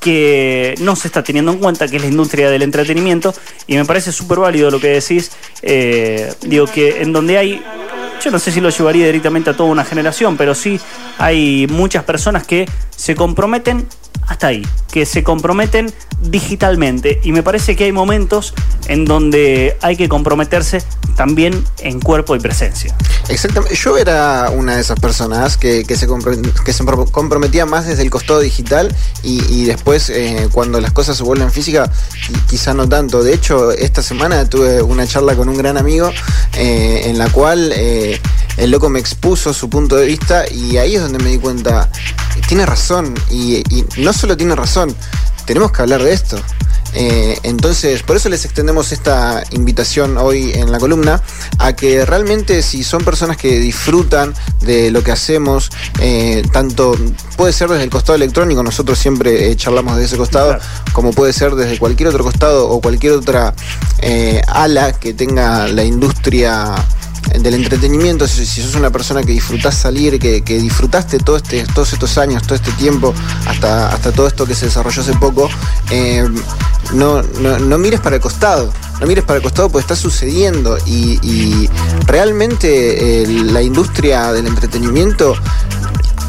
que 0.00 0.74
no 0.80 0.96
se 0.96 1.06
está 1.06 1.22
teniendo 1.22 1.52
en 1.52 1.58
cuenta, 1.58 1.86
que 1.86 1.96
es 1.96 2.02
la 2.02 2.08
industria 2.08 2.50
del 2.50 2.62
entretenimiento, 2.62 3.32
y 3.68 3.76
me 3.76 3.84
parece 3.84 4.10
súper 4.10 4.40
válido 4.40 4.68
lo 4.68 4.80
que 4.80 4.88
decís, 4.88 5.30
eh, 5.62 6.34
digo 6.40 6.66
que 6.66 7.02
en 7.02 7.12
donde 7.12 7.38
hay, 7.38 7.62
yo 8.22 8.30
no 8.32 8.40
sé 8.40 8.50
si 8.50 8.60
lo 8.60 8.70
llevaría 8.70 9.06
directamente 9.06 9.50
a 9.50 9.56
toda 9.56 9.70
una 9.70 9.84
generación, 9.84 10.36
pero 10.36 10.56
sí 10.56 10.80
hay 11.18 11.68
muchas 11.68 12.02
personas 12.02 12.44
que 12.44 12.68
se 12.96 13.14
comprometen 13.14 13.86
hasta 14.26 14.48
ahí, 14.48 14.66
que 14.90 15.06
se 15.06 15.22
comprometen 15.22 15.92
digitalmente. 16.22 17.20
Y 17.22 17.32
me 17.32 17.42
parece 17.42 17.76
que 17.76 17.84
hay 17.84 17.92
momentos 17.92 18.54
en 18.88 19.04
donde 19.04 19.76
hay 19.82 19.96
que 19.96 20.08
comprometerse 20.08 20.82
también 21.16 21.64
en 21.80 22.00
cuerpo 22.00 22.34
y 22.36 22.40
presencia. 22.40 22.94
Exactamente. 23.28 23.76
Yo 23.76 23.98
era 23.98 24.50
una 24.50 24.76
de 24.76 24.80
esas 24.80 24.98
personas 24.98 25.56
que, 25.56 25.84
se, 25.84 26.08
que 26.64 26.72
se 26.72 26.84
comprometía 27.10 27.66
más 27.66 27.86
desde 27.86 28.02
el 28.02 28.10
costado 28.10 28.40
digital 28.40 28.94
y, 29.22 29.64
después 29.64 30.10
eh, 30.10 30.48
cuando 30.52 30.80
las 30.80 30.92
cosas 30.92 31.16
se 31.16 31.22
vuelven 31.22 31.50
físicas, 31.50 31.90
quizá 32.48 32.74
no 32.74 32.88
tanto. 32.88 33.22
De 33.22 33.34
hecho, 33.34 33.72
esta 33.72 34.02
semana 34.02 34.48
tuve 34.48 34.82
una 34.82 35.06
charla 35.06 35.34
con 35.34 35.48
un 35.48 35.56
gran 35.56 35.76
amigo 35.76 36.10
eh, 36.54 37.02
en 37.06 37.18
la 37.18 37.28
cual 37.30 37.72
eh, 37.74 38.20
el 38.56 38.70
loco 38.70 38.88
me 38.88 38.98
expuso 38.98 39.52
su 39.52 39.68
punto 39.70 39.96
de 39.96 40.06
vista 40.06 40.44
y 40.50 40.76
ahí 40.78 40.96
es 40.96 41.02
donde 41.02 41.18
me 41.18 41.30
di 41.30 41.38
cuenta, 41.38 41.88
tiene 42.48 42.66
razón 42.66 43.14
y 43.30 43.62
no 44.02 44.12
solo 44.12 44.36
tiene 44.36 44.54
razón, 44.54 44.94
tenemos 45.46 45.72
que 45.72 45.82
hablar 45.82 46.02
de 46.02 46.12
esto. 46.12 46.38
Eh, 46.94 47.38
entonces, 47.42 48.02
por 48.02 48.16
eso 48.16 48.28
les 48.28 48.44
extendemos 48.44 48.92
esta 48.92 49.42
invitación 49.50 50.18
hoy 50.18 50.52
en 50.52 50.70
la 50.70 50.78
columna, 50.78 51.22
a 51.58 51.74
que 51.74 52.04
realmente 52.04 52.62
si 52.62 52.84
son 52.84 53.02
personas 53.02 53.36
que 53.36 53.58
disfrutan 53.58 54.34
de 54.60 54.90
lo 54.90 55.02
que 55.02 55.12
hacemos, 55.12 55.70
eh, 56.00 56.42
tanto 56.52 56.94
puede 57.36 57.52
ser 57.52 57.70
desde 57.70 57.84
el 57.84 57.90
costado 57.90 58.16
electrónico, 58.16 58.62
nosotros 58.62 58.98
siempre 58.98 59.50
eh, 59.50 59.56
charlamos 59.56 59.96
de 59.96 60.04
ese 60.04 60.16
costado, 60.16 60.58
como 60.92 61.12
puede 61.12 61.32
ser 61.32 61.54
desde 61.54 61.78
cualquier 61.78 62.10
otro 62.10 62.24
costado 62.24 62.68
o 62.68 62.80
cualquier 62.80 63.14
otra 63.14 63.54
ala 64.48 64.92
que 64.92 65.14
tenga 65.14 65.68
la 65.68 65.84
industria 65.84 66.74
del 67.40 67.54
entretenimiento, 67.54 68.26
si, 68.26 68.44
sos 68.46 68.74
una 68.74 68.90
persona 68.90 69.22
que 69.22 69.32
disfrutás 69.32 69.76
salir, 69.76 70.18
que, 70.18 70.40
disfrutaste 70.42 71.18
todo 71.18 71.36
este, 71.36 71.64
todos 71.74 71.92
estos 71.92 72.18
años, 72.18 72.42
todo 72.42 72.54
este 72.54 72.72
tiempo, 72.72 73.14
hasta, 73.46 73.92
hasta 73.92 74.12
todo 74.12 74.26
esto 74.26 74.46
que 74.46 74.54
se 74.54 74.66
desarrolló 74.66 75.02
hace 75.02 75.14
poco, 75.14 75.48
eh, 75.90 76.28
no, 76.92 77.22
no, 77.22 77.78
mires 77.78 78.00
para 78.00 78.16
el 78.16 78.22
costado, 78.22 78.72
no 79.00 79.06
mires 79.06 79.24
para 79.24 79.38
el 79.38 79.42
costado 79.42 79.68
porque 79.68 79.82
está 79.82 79.96
sucediendo 79.96 80.76
y, 80.86 81.68
realmente 82.06 83.22
eh, 83.22 83.26
la 83.26 83.62
industria 83.62 84.32
del 84.32 84.46
entretenimiento 84.46 85.34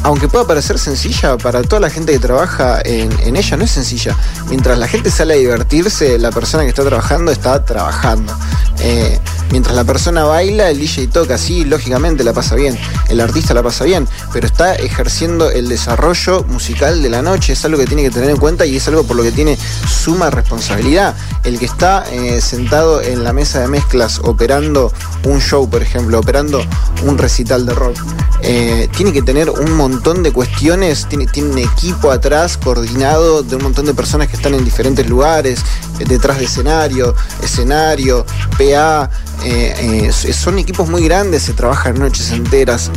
aunque 0.04 0.28
pueda 0.28 0.46
parecer 0.46 0.78
sencilla, 0.78 1.38
para 1.38 1.62
toda 1.62 1.80
la 1.80 1.88
gente 1.88 2.12
que 2.12 2.18
trabaja 2.18 2.78
en, 2.84 3.34
ella 3.34 3.56
no 3.56 3.64
es 3.64 3.70
sencilla. 3.70 4.14
Mientras 4.50 4.78
la 4.78 4.86
gente 4.86 5.10
sale 5.10 5.32
a 5.32 5.36
divertirse, 5.38 6.18
la 6.18 6.30
persona 6.30 6.62
que 6.62 6.68
está 6.68 6.84
trabajando 6.84 7.32
está 7.32 7.64
trabajando. 7.64 8.36
Eh, 8.80 9.18
mientras 9.50 9.74
la 9.74 9.84
persona 9.84 10.24
baila, 10.24 10.68
el 10.68 10.78
DJ 10.78 11.06
toca, 11.06 11.38
sí, 11.38 11.64
lógicamente 11.64 12.22
la 12.22 12.34
pasa 12.34 12.54
bien, 12.54 12.78
el 13.08 13.18
artista 13.18 13.54
la 13.54 13.62
pasa 13.62 13.84
bien, 13.84 14.06
pero 14.30 14.46
está 14.46 14.74
ejerciendo 14.74 15.50
el 15.50 15.70
desarrollo 15.70 16.44
musical 16.44 17.02
de 17.02 17.08
la 17.08 17.22
noche, 17.22 17.54
es 17.54 17.64
algo 17.64 17.78
que 17.78 17.86
tiene 17.86 18.02
que 18.02 18.10
tener 18.10 18.28
en 18.28 18.36
cuenta 18.36 18.66
y 18.66 18.76
es 18.76 18.86
algo 18.88 19.04
por 19.04 19.16
lo 19.16 19.22
que 19.22 19.32
tiene 19.32 19.56
suma 19.88 20.28
responsabilidad. 20.28 21.14
El 21.44 21.58
que 21.58 21.64
está 21.64 22.04
eh, 22.12 22.42
sentado 22.42 23.00
en 23.00 23.24
la 23.24 23.32
mesa 23.32 23.60
de 23.60 23.68
mezclas 23.68 24.18
operando 24.22 24.92
un 25.24 25.40
show, 25.40 25.68
por 25.70 25.80
ejemplo, 25.80 26.18
operando 26.18 26.62
un 27.04 27.16
recital 27.16 27.64
de 27.64 27.72
rock, 27.72 27.96
eh, 28.42 28.90
tiene 28.94 29.10
que 29.10 29.22
tener 29.22 29.48
un 29.48 29.72
montón 29.72 29.93
de 30.02 30.32
cuestiones, 30.32 31.06
tiene, 31.08 31.26
tiene 31.26 31.50
un 31.50 31.58
equipo 31.58 32.10
atrás 32.10 32.56
coordinado 32.56 33.42
de 33.42 33.56
un 33.56 33.62
montón 33.62 33.86
de 33.86 33.94
personas 33.94 34.28
que 34.28 34.36
están 34.36 34.52
en 34.54 34.64
diferentes 34.64 35.08
lugares, 35.08 35.60
eh, 35.98 36.04
detrás 36.06 36.38
de 36.38 36.44
escenario, 36.44 37.14
escenario, 37.42 38.26
PA, 38.58 39.08
eh, 39.44 40.10
son 40.12 40.58
equipos 40.58 40.88
muy 40.88 41.04
grandes, 41.04 41.42
se 41.42 41.52
trabajan 41.52 41.98
noches 41.98 42.32
enteras, 42.32 42.90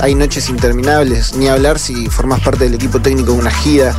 hay 0.00 0.14
noches 0.14 0.48
interminables, 0.48 1.34
ni 1.34 1.48
hablar 1.48 1.78
si 1.78 2.08
formas 2.08 2.40
parte 2.40 2.64
del 2.64 2.74
equipo 2.74 3.00
técnico 3.00 3.32
de 3.32 3.38
una 3.38 3.50
gira. 3.50 3.94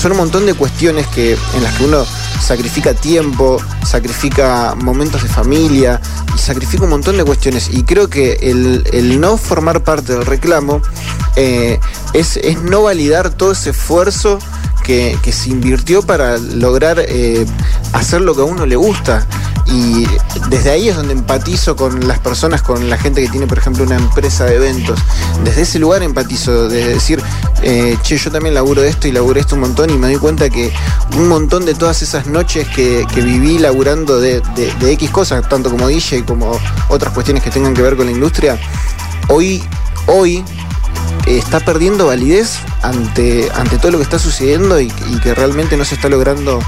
son 0.00 0.12
un 0.12 0.18
montón 0.18 0.46
de 0.46 0.54
cuestiones 0.54 1.06
que, 1.08 1.32
en 1.54 1.62
las 1.62 1.74
que 1.74 1.84
uno 1.84 2.04
sacrifica 2.40 2.94
tiempo, 2.94 3.58
sacrifica 3.84 4.74
momentos 4.76 5.22
de 5.22 5.28
familia 5.28 6.00
sacrifica 6.38 6.84
un 6.84 6.90
montón 6.90 7.16
de 7.16 7.24
cuestiones. 7.24 7.68
Y 7.72 7.82
creo 7.82 8.08
que 8.08 8.38
el, 8.40 9.20
no 9.20 9.36
formar 9.36 9.84
parte 9.84 10.14
del 10.14 10.24
reclamo 10.24 10.80
eh, 11.36 11.78
es, 12.14 12.40
no 12.62 12.82
validar 12.82 13.30
todo 13.30 13.52
ese 13.52 13.70
esfuerzo 13.70 14.38
que, 14.84 15.18
se 15.30 15.50
invirtió 15.50 16.00
para 16.00 16.38
lograr 16.38 16.98
eh, 17.00 17.44
hacer 17.92 18.22
lo 18.22 18.34
que 18.34 18.40
a 18.40 18.44
uno 18.44 18.64
le 18.64 18.76
gusta. 18.76 19.26
Y 19.70 20.06
desde 20.48 20.70
ahí 20.70 20.88
es 20.88 20.96
donde 20.96 21.12
empatizo 21.12 21.76
con 21.76 22.08
las 22.08 22.18
personas, 22.18 22.62
con 22.62 22.88
la 22.88 22.96
gente 22.96 23.20
que 23.20 23.28
tiene, 23.28 23.46
por 23.46 23.58
ejemplo, 23.58 23.84
una 23.84 23.96
empresa 23.96 24.44
de 24.44 24.56
eventos. 24.56 24.98
Desde 25.44 25.62
ese 25.62 25.78
lugar 25.78 26.02
empatizo, 26.02 26.68
de 26.68 26.94
decir, 26.94 27.22
eh, 27.62 27.96
che, 28.02 28.16
yo 28.16 28.30
también 28.30 28.54
laburo 28.54 28.82
esto 28.82 29.08
y 29.08 29.12
laburo 29.12 29.38
esto 29.38 29.56
un 29.56 29.62
montón 29.62 29.90
y 29.90 29.98
me 29.98 30.06
doy 30.06 30.16
cuenta 30.16 30.48
que 30.48 30.72
un 31.16 31.28
montón 31.28 31.66
de 31.66 31.74
todas 31.74 32.02
esas 32.02 32.26
noches 32.26 32.66
que, 32.68 33.06
viví 33.14 33.58
laburando 33.58 34.20
de, 34.20 34.42
X 34.80 35.10
cosas, 35.10 35.46
tanto 35.48 35.70
como 35.70 35.88
DJ 35.88 36.24
como 36.24 36.58
otras 36.88 37.12
cuestiones 37.12 37.42
que 37.42 37.50
tengan 37.50 37.74
que 37.74 37.82
ver 37.82 37.96
con 37.96 38.06
la 38.06 38.12
industria, 38.12 38.58
hoy, 39.28 39.62
hoy 40.06 40.44
está 41.26 41.60
perdiendo 41.60 42.06
validez 42.06 42.58
ante, 42.82 43.50
ante 43.54 43.78
todo 43.78 43.92
lo 43.92 43.98
que 43.98 44.04
está 44.04 44.18
sucediendo 44.18 44.80
y, 44.80 44.88
que 45.22 45.34
realmente 45.34 45.76
no 45.76 45.84
se 45.84 45.96
está 45.96 46.08
logrando 46.08 46.60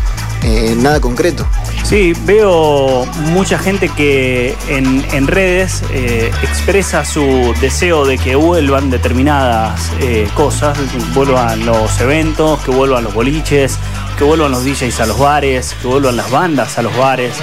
eh, 0.42 0.74
nada 0.76 1.00
concreto. 1.00 1.46
Sí, 1.84 2.12
veo 2.24 3.04
mucha 3.32 3.58
gente 3.58 3.88
que 3.88 4.56
en, 4.68 5.26
redes 5.26 5.82
eh, 5.92 6.30
expresa 6.42 7.04
su 7.04 7.54
deseo 7.60 8.06
de 8.06 8.16
que 8.16 8.36
vuelvan 8.36 8.90
determinadas 8.90 9.90
eh, 10.00 10.28
cosas, 10.34 10.78
vuelvan 11.14 11.66
los 11.66 12.00
eventos, 12.00 12.60
que 12.60 12.70
vuelvan 12.70 13.04
los 13.04 13.12
boliches, 13.12 13.78
que 14.16 14.24
vuelvan 14.24 14.52
los 14.52 14.64
DJs 14.64 15.00
a 15.00 15.06
los 15.06 15.18
bares, 15.18 15.74
que 15.80 15.88
vuelvan 15.88 16.16
las 16.16 16.30
bandas 16.30 16.78
a 16.78 16.82
los 16.82 16.96
bares, 16.96 17.34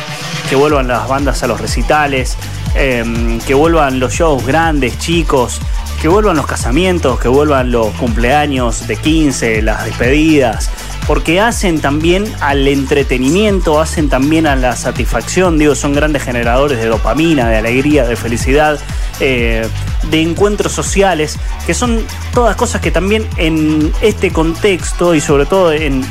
que 0.49 0.55
vuelvan 0.55 0.87
las 0.87 1.07
bandas 1.07 1.43
a 1.43 1.47
los 1.47 1.59
recitales, 1.59 2.37
em, 2.75 3.39
que 3.41 3.53
vuelvan 3.53 3.99
los 3.99 4.13
shows 4.13 4.45
grandes, 4.45 4.97
chicos, 4.97 5.59
que 6.01 6.07
vuelvan 6.07 6.37
los 6.37 6.45
casamientos, 6.45 7.19
que 7.19 7.27
vuelvan 7.27 7.71
los 7.71 7.89
cumpleaños 7.95 8.87
de 8.87 8.95
15, 8.95 9.61
las 9.61 9.85
despedidas, 9.85 10.69
porque 11.07 11.39
hacen 11.39 11.79
también 11.79 12.25
al 12.41 12.67
entretenimiento, 12.67 13.79
hacen 13.79 14.09
también 14.09 14.45
a 14.45 14.55
la 14.55 14.75
satisfacción, 14.75 15.57
digo, 15.57 15.73
son 15.73 15.93
grandes 15.93 16.23
generadores 16.23 16.77
de 16.79 16.87
dopamina, 16.87 17.49
de 17.49 17.57
alegría, 17.57 18.05
de 18.05 18.15
felicidad, 18.15 18.79
eh, 19.19 19.67
de 20.11 20.21
encuentros 20.21 20.73
sociales, 20.73 21.39
que 21.65 21.73
son 21.73 22.05
todas 22.33 22.55
cosas 22.55 22.81
que 22.81 22.91
también 22.91 23.25
en 23.37 23.91
este 24.01 24.31
contexto 24.31 25.15
y 25.15 25.21
sobre 25.21 25.45
todo 25.45 25.71
en 25.71 26.03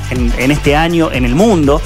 este 0.50 0.74
año 0.74 1.12
en 1.12 1.24
el 1.24 1.34
mundo, 1.34 1.82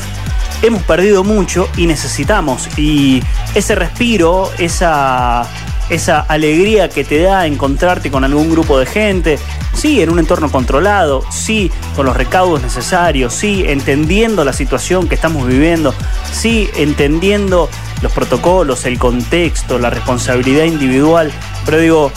hemos 0.63 0.83
perdido 0.83 1.25
mucho 1.25 1.69
y 1.77 1.87
necesitamos. 1.87 2.69
Y 2.77 3.23
ese 3.55 3.75
respiro, 3.75 4.51
esa 4.59 5.49
esa 5.91 6.21
alegría 6.21 6.89
que 6.89 7.05
te 7.05 7.21
da 7.21 7.47
encontrarte 7.47 8.11
con 8.11 8.25
algún 8.25 8.51
grupo 8.51 8.79
de 8.79 8.87
gente, 8.87 9.39
sí, 9.75 10.01
en 10.01 10.11
un 10.11 10.21
entorno 10.21 10.51
controlado, 10.51 11.25
sí, 11.31 11.71
con 11.97 12.07
los 12.07 12.17
recaudos 12.17 12.63
necesarios, 12.63 13.35
sí, 13.35 13.65
entendiendo 13.67 14.45
la 14.45 14.53
situación 14.53 15.09
que 15.09 15.17
estamos 15.17 15.47
viviendo, 15.47 15.93
sí, 16.33 16.71
entendiendo 16.77 17.69
los 18.03 18.13
protocolos, 18.13 18.87
el 18.87 18.99
contexto, 18.99 19.79
la 19.79 19.91
responsabilidad 19.91 20.65
individual, 20.65 21.33
pero 21.65 21.79
digo, 21.79 22.13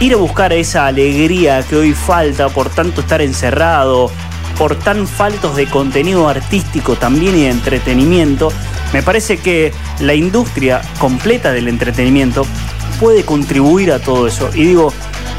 ir 0.00 0.14
a 0.14 0.16
buscar 0.16 0.52
esa 0.52 0.86
alegría 0.86 1.62
que 1.62 1.76
hoy 1.76 1.92
falta 1.92 2.48
por 2.48 2.70
tanto 2.70 3.02
estar 3.02 3.22
encerrado, 3.22 4.10
por 4.58 4.74
tan 4.74 5.06
faltos 5.06 5.56
de 5.56 5.66
contenido 5.66 6.28
artístico 6.28 6.96
también 6.96 7.36
y 7.36 7.42
de 7.44 7.50
entretenimiento, 7.50 8.52
me 8.92 9.02
parece 9.02 9.38
que 9.38 9.72
la 10.00 10.14
industria 10.14 10.82
completa 10.98 11.52
del 11.52 11.68
entretenimiento 11.68 12.44
puede 13.00 13.24
contribuir 13.24 13.90
a 13.92 13.98
todo 13.98 14.28
eso. 14.28 14.50
Y 14.54 14.64
digo, 14.64 14.92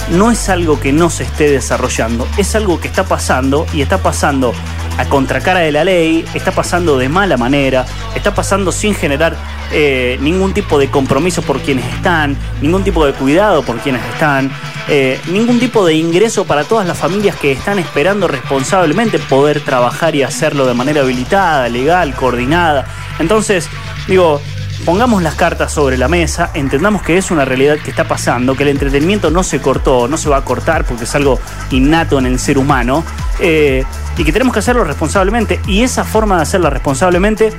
no 0.09 0.31
es 0.31 0.49
algo 0.49 0.79
que 0.79 0.91
no 0.91 1.09
se 1.09 1.23
esté 1.23 1.49
desarrollando, 1.49 2.27
es 2.37 2.55
algo 2.55 2.81
que 2.81 2.87
está 2.87 3.05
pasando 3.05 3.65
y 3.71 3.81
está 3.81 3.99
pasando 3.99 4.53
a 4.97 5.05
contracara 5.05 5.61
de 5.61 5.71
la 5.71 5.83
ley, 5.83 6.25
está 6.33 6.51
pasando 6.51 6.97
de 6.97 7.07
mala 7.07 7.37
manera, 7.37 7.85
está 8.13 8.33
pasando 8.33 8.71
sin 8.71 8.93
generar 8.93 9.37
eh, 9.71 10.17
ningún 10.21 10.53
tipo 10.53 10.77
de 10.77 10.89
compromiso 10.89 11.41
por 11.43 11.61
quienes 11.61 11.85
están, 11.93 12.35
ningún 12.61 12.83
tipo 12.83 13.05
de 13.05 13.13
cuidado 13.13 13.63
por 13.63 13.77
quienes 13.77 14.03
están, 14.13 14.51
eh, 14.89 15.19
ningún 15.27 15.59
tipo 15.59 15.85
de 15.85 15.93
ingreso 15.93 16.45
para 16.45 16.65
todas 16.65 16.85
las 16.85 16.97
familias 16.97 17.35
que 17.37 17.51
están 17.51 17.79
esperando 17.79 18.27
responsablemente 18.27 19.17
poder 19.19 19.61
trabajar 19.61 20.15
y 20.15 20.23
hacerlo 20.23 20.65
de 20.65 20.73
manera 20.73 21.01
habilitada, 21.01 21.69
legal, 21.69 22.13
coordinada. 22.15 22.85
Entonces, 23.19 23.69
digo, 24.07 24.41
pongamos 24.81 25.23
las 25.23 25.35
cartas 25.35 25.71
sobre 25.71 25.97
la 25.97 26.07
mesa, 26.07 26.51
entendamos 26.53 27.01
que 27.01 27.17
es 27.17 27.31
una 27.31 27.45
realidad 27.45 27.77
que 27.83 27.89
está 27.89 28.07
pasando, 28.07 28.55
que 28.55 28.63
el 28.63 28.69
entretenimiento 28.69 29.29
no 29.31 29.43
se 29.43 29.59
cortó, 29.61 30.07
no 30.07 30.17
se 30.17 30.29
va 30.29 30.37
a 30.37 30.45
cortar 30.45 30.85
porque 30.85 31.03
es 31.05 31.15
algo 31.15 31.39
innato 31.71 32.19
en 32.19 32.25
el 32.25 32.39
ser 32.39 32.57
humano, 32.57 33.03
eh, 33.39 33.83
y 34.17 34.23
que 34.23 34.31
tenemos 34.31 34.53
que 34.53 34.59
hacerlo 34.59 34.83
responsablemente. 34.83 35.59
Y 35.67 35.83
esa 35.83 36.03
forma 36.03 36.37
de 36.37 36.43
hacerlo 36.43 36.69
responsablemente 36.69 37.53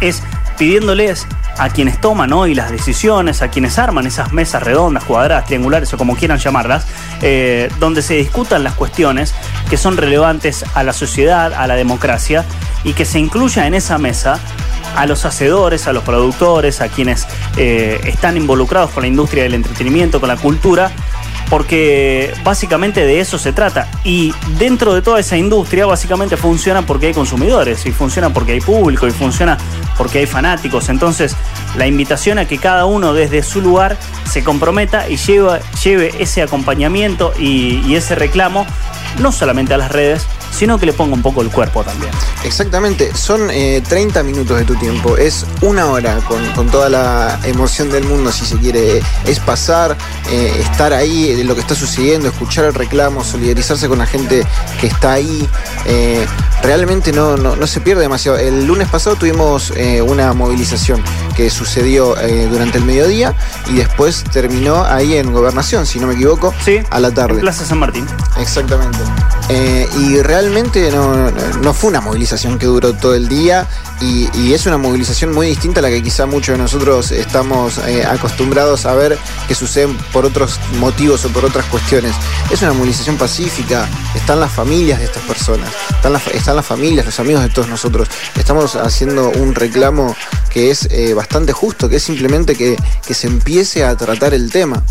es 0.00 0.22
pidiéndoles 0.58 1.26
a 1.58 1.68
quienes 1.68 2.00
toman 2.00 2.32
hoy 2.32 2.54
las 2.54 2.70
decisiones, 2.70 3.42
a 3.42 3.48
quienes 3.48 3.78
arman 3.78 4.06
esas 4.06 4.32
mesas 4.32 4.62
redondas, 4.62 5.04
cuadradas, 5.04 5.46
triangulares 5.46 5.92
o 5.94 5.98
como 5.98 6.16
quieran 6.16 6.38
llamarlas, 6.38 6.86
eh, 7.22 7.70
donde 7.78 8.02
se 8.02 8.14
discutan 8.14 8.64
las 8.64 8.74
cuestiones 8.74 9.34
que 9.70 9.76
son 9.76 9.96
relevantes 9.96 10.64
a 10.74 10.82
la 10.82 10.92
sociedad, 10.92 11.52
a 11.52 11.66
la 11.66 11.74
democracia, 11.76 12.44
y 12.84 12.92
que 12.92 13.04
se 13.04 13.18
incluya 13.18 13.66
en 13.66 13.74
esa 13.74 13.98
mesa 13.98 14.38
a 14.96 15.06
los 15.06 15.24
hacedores, 15.24 15.86
a 15.86 15.92
los 15.92 16.04
productores, 16.04 16.80
a 16.80 16.88
quienes 16.88 17.26
eh, 17.56 18.00
están 18.04 18.36
involucrados 18.36 18.90
con 18.90 19.02
la 19.02 19.08
industria 19.08 19.42
del 19.42 19.54
entretenimiento, 19.54 20.20
con 20.20 20.28
la 20.28 20.36
cultura, 20.36 20.92
porque 21.50 22.32
básicamente 22.44 23.04
de 23.04 23.20
eso 23.20 23.38
se 23.38 23.52
trata. 23.52 23.88
Y 24.04 24.32
dentro 24.58 24.94
de 24.94 25.02
toda 25.02 25.20
esa 25.20 25.36
industria 25.36 25.86
básicamente 25.86 26.36
funciona 26.36 26.82
porque 26.82 27.08
hay 27.08 27.14
consumidores, 27.14 27.84
y 27.86 27.92
funciona 27.92 28.32
porque 28.32 28.52
hay 28.52 28.60
público, 28.60 29.06
y 29.06 29.10
funciona 29.10 29.58
porque 29.98 30.20
hay 30.20 30.26
fanáticos. 30.26 30.88
Entonces, 30.88 31.36
la 31.76 31.86
invitación 31.86 32.38
a 32.38 32.46
que 32.46 32.58
cada 32.58 32.84
uno 32.84 33.14
desde 33.14 33.42
su 33.42 33.60
lugar 33.60 33.96
se 34.30 34.44
comprometa 34.44 35.08
y 35.08 35.16
lleve, 35.16 36.14
ese 36.18 36.42
acompañamiento 36.42 37.32
y 37.38 37.94
ese 37.94 38.14
reclamo 38.14 38.66
no 39.18 39.32
solamente 39.32 39.74
a 39.74 39.78
las 39.78 39.92
redes, 39.92 40.26
sino 40.54 40.78
que 40.78 40.86
le 40.86 40.92
ponga 40.92 41.14
un 41.14 41.22
poco 41.22 41.42
el 41.42 41.50
cuerpo 41.50 41.82
también. 41.82 42.12
Exactamente, 42.44 43.14
son 43.14 43.48
30 43.48 44.20
eh, 44.20 44.22
minutos 44.22 44.58
de 44.58 44.64
tu 44.64 44.74
tiempo, 44.76 45.16
es 45.16 45.44
una 45.62 45.86
hora 45.86 46.18
con, 46.28 46.70
toda 46.70 46.88
la 46.88 47.38
emoción 47.44 47.90
del 47.90 48.04
mundo, 48.04 48.30
si 48.30 48.44
se 48.46 48.56
quiere, 48.56 49.02
es 49.26 49.40
pasar, 49.40 49.96
eh, 50.30 50.56
estar 50.60 50.92
ahí, 50.92 51.34
de 51.34 51.44
lo 51.44 51.54
que 51.54 51.60
está 51.60 51.74
sucediendo, 51.74 52.28
escuchar 52.28 52.66
el 52.66 52.74
reclamo, 52.74 53.24
solidarizarse 53.24 53.88
con 53.88 53.98
la 53.98 54.06
gente 54.06 54.46
que 54.80 54.86
está 54.86 55.12
ahí. 55.12 55.48
Eh, 55.86 56.26
realmente 56.62 57.12
no, 57.12 57.36
no, 57.36 57.66
se 57.66 57.80
pierde 57.80 58.02
demasiado. 58.02 58.38
El 58.38 58.66
lunes 58.66 58.88
pasado 58.88 59.16
tuvimos 59.16 59.72
una 60.06 60.32
movilización 60.32 61.02
que 61.34 61.50
sucedió 61.50 62.14
durante 62.50 62.78
el 62.78 62.84
mediodía 62.84 63.34
y 63.68 63.76
después 63.76 64.24
terminó 64.32 64.84
ahí 64.84 65.16
en 65.16 65.32
Gobernación, 65.32 65.86
si 65.86 65.98
no 65.98 66.06
me 66.06 66.14
equivoco, 66.14 66.54
a 66.90 67.00
la 67.00 67.12
tarde. 67.12 67.34
En 67.34 67.40
Plaza 67.40 67.64
San 67.64 67.78
Martín. 67.78 68.06
Exactamente. 68.38 68.98
y 69.98 70.20
realmente 70.20 70.43
realmente 70.44 70.90
no, 70.90 71.72
fue 71.72 71.88
una 71.88 72.02
movilización 72.02 72.58
que 72.58 72.66
duró 72.66 72.92
todo 72.92 73.14
el 73.14 73.28
día 73.28 73.66
y, 74.02 74.52
es 74.52 74.66
una 74.66 74.76
movilización 74.76 75.32
muy 75.32 75.46
distinta 75.46 75.80
a 75.80 75.82
la 75.82 75.88
que 75.88 76.02
quizá 76.02 76.26
muchos 76.26 76.56
de 76.56 76.62
nosotros 76.62 77.10
estamos 77.12 77.78
eh, 77.78 78.04
acostumbrados 78.04 78.84
a 78.84 78.94
ver 78.94 79.18
que 79.48 79.54
suceden 79.54 79.96
por 80.12 80.26
otros 80.26 80.60
motivos 80.78 81.24
o 81.24 81.30
por 81.30 81.46
otras 81.46 81.64
cuestiones. 81.66 82.14
Es 82.50 82.60
una 82.60 82.74
movilización 82.74 83.16
pacífica, 83.16 83.88
están 84.14 84.38
las 84.38 84.52
familias 84.52 84.98
de 84.98 85.06
estas 85.06 85.22
personas, 85.22 85.70
están, 85.88 86.14
están 86.34 86.56
las 86.56 86.66
familias, 86.66 87.06
los 87.06 87.18
amigos 87.18 87.42
de 87.42 87.48
todos 87.48 87.68
nosotros. 87.68 88.08
Estamos 88.36 88.76
haciendo 88.76 89.30
un 89.30 89.54
reclamo 89.54 90.14
que 90.50 90.70
es 90.70 90.88
eh, 90.90 91.14
bastante 91.14 91.52
justo, 91.52 91.88
que 91.88 91.96
es 91.96 92.02
simplemente 92.02 92.54
que, 92.54 92.76
que 93.04 93.14
se 93.14 93.26
empiece 93.28 93.82
a 93.82 93.96
tratar 93.96 94.34
el 94.34 94.52
tema. 94.52 94.84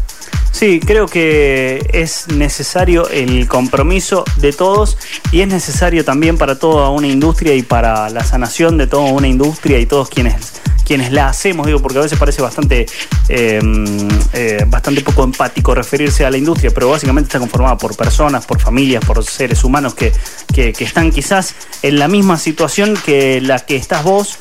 Sí, 0.54 0.80
creo 0.80 1.08
que 1.08 1.90
es 1.94 2.28
necesario 2.28 3.10
el 3.10 3.48
compromiso 3.48 4.24
de 4.38 4.54
todos 4.54 4.98
y 5.32 5.42
es 5.42 5.48
necesario 5.48 6.06
también 6.06 6.38
para 6.38 6.60
toda 6.60 6.90
una 6.90 7.08
industria 7.08 7.56
y 7.56 7.64
para 7.64 8.10
la 8.12 8.24
sanación 8.24 8.78
de 8.78 8.86
toda 8.86 9.12
una 9.12 9.28
industria 9.28 9.80
y 9.80 9.88
todos 9.88 10.10
quienes 10.10 10.62
quienes 10.84 11.12
la 11.12 11.28
hacemos, 11.28 11.66
digo, 11.66 11.80
porque 11.80 12.00
a 12.00 12.02
veces 12.02 12.18
parece 12.18 12.42
bastante, 12.42 12.86
em, 13.30 14.08
eh, 14.34 14.66
bastante 14.68 15.02
poco 15.02 15.24
empático 15.24 15.74
referirse 15.74 16.26
a 16.26 16.30
la 16.30 16.38
industria, 16.38 16.72
pero 16.72 16.90
básicamente 16.90 17.28
está 17.28 17.40
conformada 17.40 17.78
por 17.78 17.96
personas, 17.96 18.46
por 18.46 18.60
familias, 18.60 19.04
por 19.06 19.24
seres 19.24 19.64
humanos 19.64 19.94
que, 19.94 20.12
que, 20.54 20.74
que 20.74 20.84
están 20.84 21.12
quizás 21.12 21.56
en 21.82 22.00
la 22.00 22.08
misma 22.08 22.38
situación 22.38 22.96
que 23.06 23.42
la 23.42 23.60
que 23.60 23.76
estás 23.76 24.04
vos 24.04 24.38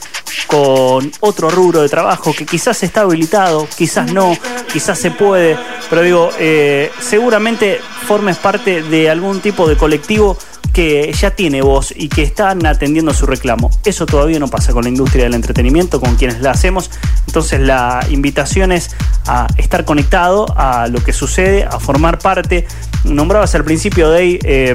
con 0.47 1.11
otro 1.21 1.51
rubro 1.51 1.83
de 1.83 1.89
trabajo 1.89 2.33
que 2.33 2.47
quizás 2.47 2.83
está 2.83 3.03
habilitado, 3.03 3.69
quizás 3.77 4.13
no, 4.13 4.37
quizás 4.73 4.99
se 4.99 5.11
puede, 5.11 5.57
pero 5.89 6.03
digo, 6.03 6.31
eh, 6.39 6.91
seguramente 7.01 7.81
formes 8.07 8.37
parte 8.37 8.83
de 8.83 9.11
algún 9.11 9.41
tipo 9.41 9.69
de 9.69 9.77
colectivo 9.77 10.37
que 10.73 11.13
ya 11.13 11.33
tiene 11.33 11.63
voz 11.63 11.93
y 11.95 12.09
que 12.09 12.23
están 12.23 12.65
atendiendo 12.67 13.13
su 13.13 13.27
reclamo. 13.27 13.71
Eso 13.85 14.07
todavía 14.07 14.39
no 14.39 14.49
pasa 14.49 14.73
con 14.73 14.85
la 14.85 14.89
industria 14.89 15.25
del 15.25 15.35
entretenimiento, 15.35 16.01
con 16.01 16.17
quienes 16.17 16.41
la 16.41 16.53
hacemos. 16.53 16.91
Entonces 17.27 17.61
la 17.61 18.07
invitación 18.11 18.73
es 18.73 18.91
a 19.27 19.47
estar 19.57 19.85
conectado 19.85 20.47
a 20.57 20.89
lo 20.89 21.03
que 21.05 21.13
sucede, 21.13 21.65
a 21.65 21.79
formar 21.79 22.19
parte. 22.19 22.67
Nombrabas 23.05 23.55
al 23.55 23.65
principio 23.65 24.11
de 24.11 24.39
eh, 24.43 24.75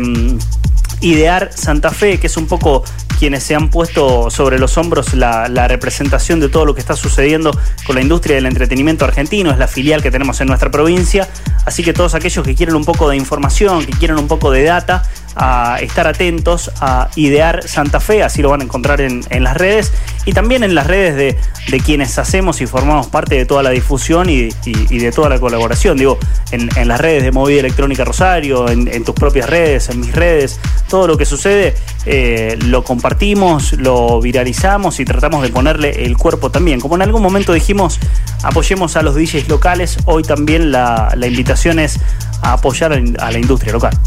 idear 1.01 1.51
Santa 1.53 1.91
Fe, 1.91 2.19
que 2.19 2.27
es 2.27 2.37
un 2.37 2.47
poco 2.47 2.83
quienes 3.19 3.43
se 3.43 3.55
han 3.55 3.69
puesto 3.69 4.29
sobre 4.29 4.59
los 4.59 4.77
hombros 4.77 5.13
la, 5.13 5.67
representación 5.67 6.39
de 6.39 6.49
todo 6.49 6.65
lo 6.65 6.75
que 6.75 6.81
está 6.81 6.95
sucediendo 6.95 7.51
con 7.85 7.95
la 7.95 8.01
industria 8.01 8.35
del 8.35 8.45
entretenimiento 8.45 9.05
argentino, 9.05 9.51
es 9.51 9.57
la 9.57 9.67
filial 9.67 10.03
que 10.03 10.11
tenemos 10.11 10.39
en 10.41 10.47
nuestra 10.47 10.69
provincia, 10.69 11.27
así 11.65 11.83
que 11.83 11.93
todos 11.93 12.13
aquellos 12.13 12.45
que 12.45 12.55
quieren 12.55 12.75
un 12.75 12.85
poco 12.85 13.09
de 13.09 13.17
información, 13.17 13.85
que 13.85 13.93
quieren 13.93 14.17
un 14.17 14.27
poco 14.27 14.51
de 14.51 14.63
data, 14.63 15.03
a 15.39 15.77
estar 15.81 16.07
atentos 16.07 16.71
a 16.81 17.09
Idear 17.15 17.67
Santa 17.67 17.99
Fe, 17.99 18.23
así 18.23 18.41
lo 18.41 18.49
van 18.49 18.61
a 18.61 18.63
encontrar 18.63 19.01
en, 19.01 19.23
las 19.43 19.55
redes 19.55 19.93
y 20.25 20.33
también 20.33 20.63
en 20.63 20.73
las 20.73 20.87
redes 20.87 21.15
de, 21.15 21.79
quienes 21.79 22.17
hacemos 22.17 22.59
y 22.61 22.65
formamos 22.65 23.07
parte 23.07 23.35
de 23.35 23.45
toda 23.45 23.61
la 23.61 23.69
difusión 23.69 24.29
y, 24.29 24.49
de 24.49 25.11
toda 25.11 25.29
la 25.29 25.39
colaboración. 25.39 25.97
Digo, 25.97 26.17
en, 26.51 26.87
las 26.87 26.99
redes 26.99 27.23
de 27.23 27.31
Movida 27.31 27.59
Electrónica 27.59 28.03
Rosario, 28.03 28.67
en, 28.69 29.03
tus 29.03 29.13
propias 29.13 29.49
redes, 29.49 29.89
en 29.89 29.99
mis 29.99 30.13
redes, 30.13 30.59
todo 30.89 31.07
lo 31.07 31.17
que 31.17 31.25
sucede 31.25 31.75
eh, 32.05 32.57
lo 32.65 32.83
compartimos, 32.83 33.73
lo 33.73 34.19
viralizamos 34.19 34.99
y 34.99 35.05
tratamos 35.05 35.43
de 35.43 35.49
ponerle 35.49 36.05
el 36.05 36.17
cuerpo 36.17 36.49
también. 36.49 36.79
Como 36.79 36.95
en 36.95 37.03
algún 37.03 37.21
momento 37.21 37.53
dijimos, 37.53 37.99
apoyemos 38.43 38.95
a 38.95 39.03
los 39.03 39.15
DJs 39.15 39.47
locales, 39.47 39.97
hoy 40.05 40.23
también 40.23 40.71
la, 40.71 41.13
la 41.15 41.27
invitación 41.27 41.79
es 41.79 41.99
a 42.41 42.53
apoyar 42.53 42.93
a 42.93 43.31
la 43.31 43.39
industria 43.39 43.73
local. 43.73 43.97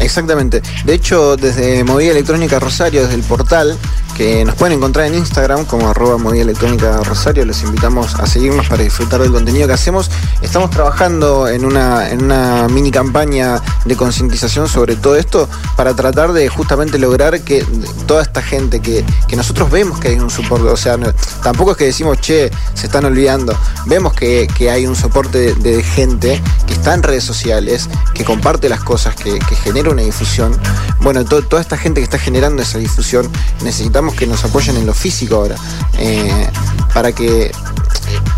Exactamente. 0.00 0.62
De 0.84 0.94
hecho, 0.94 1.36
desde 1.36 1.84
Movida 1.84 2.10
Electrónica 2.12 2.58
Rosario, 2.58 3.02
desde 3.02 3.14
el 3.14 3.22
portal, 3.22 3.76
que 4.16 4.46
nos 4.46 4.54
pueden 4.54 4.78
encontrar 4.78 5.06
en 5.06 5.14
Instagram 5.14 5.66
como 5.66 5.90
arroba 5.90 6.16
Movida 6.16 6.42
Electrónica 6.42 7.02
Rosario, 7.02 7.44
les 7.44 7.62
invitamos 7.62 8.14
a 8.14 8.26
seguirnos 8.26 8.66
para 8.66 8.82
disfrutar 8.82 9.20
del 9.20 9.30
contenido 9.30 9.66
que 9.66 9.74
hacemos. 9.74 10.10
Estamos 10.40 10.70
trabajando 10.70 11.48
en 11.48 11.66
una, 11.66 12.08
en 12.08 12.24
una 12.24 12.66
mini 12.68 12.90
campaña 12.90 13.60
de 13.84 13.94
concientización 13.94 14.68
sobre 14.68 14.96
todo 14.96 15.16
esto 15.16 15.48
para 15.76 15.94
tratar 15.94 16.32
de 16.32 16.48
justamente 16.48 16.98
lograr 16.98 17.42
que 17.42 17.62
toda 18.06 18.22
esta 18.22 18.40
gente 18.40 18.80
que, 18.80 19.04
nosotros 19.36 19.70
vemos 19.70 20.00
que 20.00 20.08
hay 20.08 20.18
un 20.18 20.30
soporte, 20.30 20.66
o 20.68 20.76
sea, 20.78 20.96
tampoco 21.42 21.72
es 21.72 21.76
que 21.76 21.84
decimos, 21.84 22.18
che, 22.18 22.50
se 22.72 22.86
están 22.86 23.04
olvidando, 23.04 23.54
vemos 23.84 24.14
que, 24.14 24.48
hay 24.70 24.86
un 24.86 24.96
soporte 24.96 25.54
de, 25.54 25.82
gente 25.82 26.40
que 26.66 26.72
está 26.72 26.94
en 26.94 27.02
redes 27.02 27.24
sociales, 27.24 27.90
que 28.14 28.24
comparte 28.24 28.70
las 28.70 28.82
cosas, 28.82 29.14
que, 29.14 29.38
que 29.38 29.56
genera 29.56 29.90
una 29.90 30.02
difusión. 30.02 30.58
Bueno, 31.00 31.24
toda 31.26 31.60
esta 31.60 31.76
gente 31.76 32.00
que 32.00 32.04
está 32.04 32.18
generando 32.18 32.62
esa 32.62 32.78
difusión, 32.78 33.30
necesitamos 33.62 34.05
que 34.14 34.26
nos 34.26 34.44
apoyen 34.44 34.76
en 34.76 34.86
lo 34.86 34.94
físico 34.94 35.36
ahora, 35.36 35.56
eh, 35.98 36.48
para 36.94 37.12
que 37.12 37.52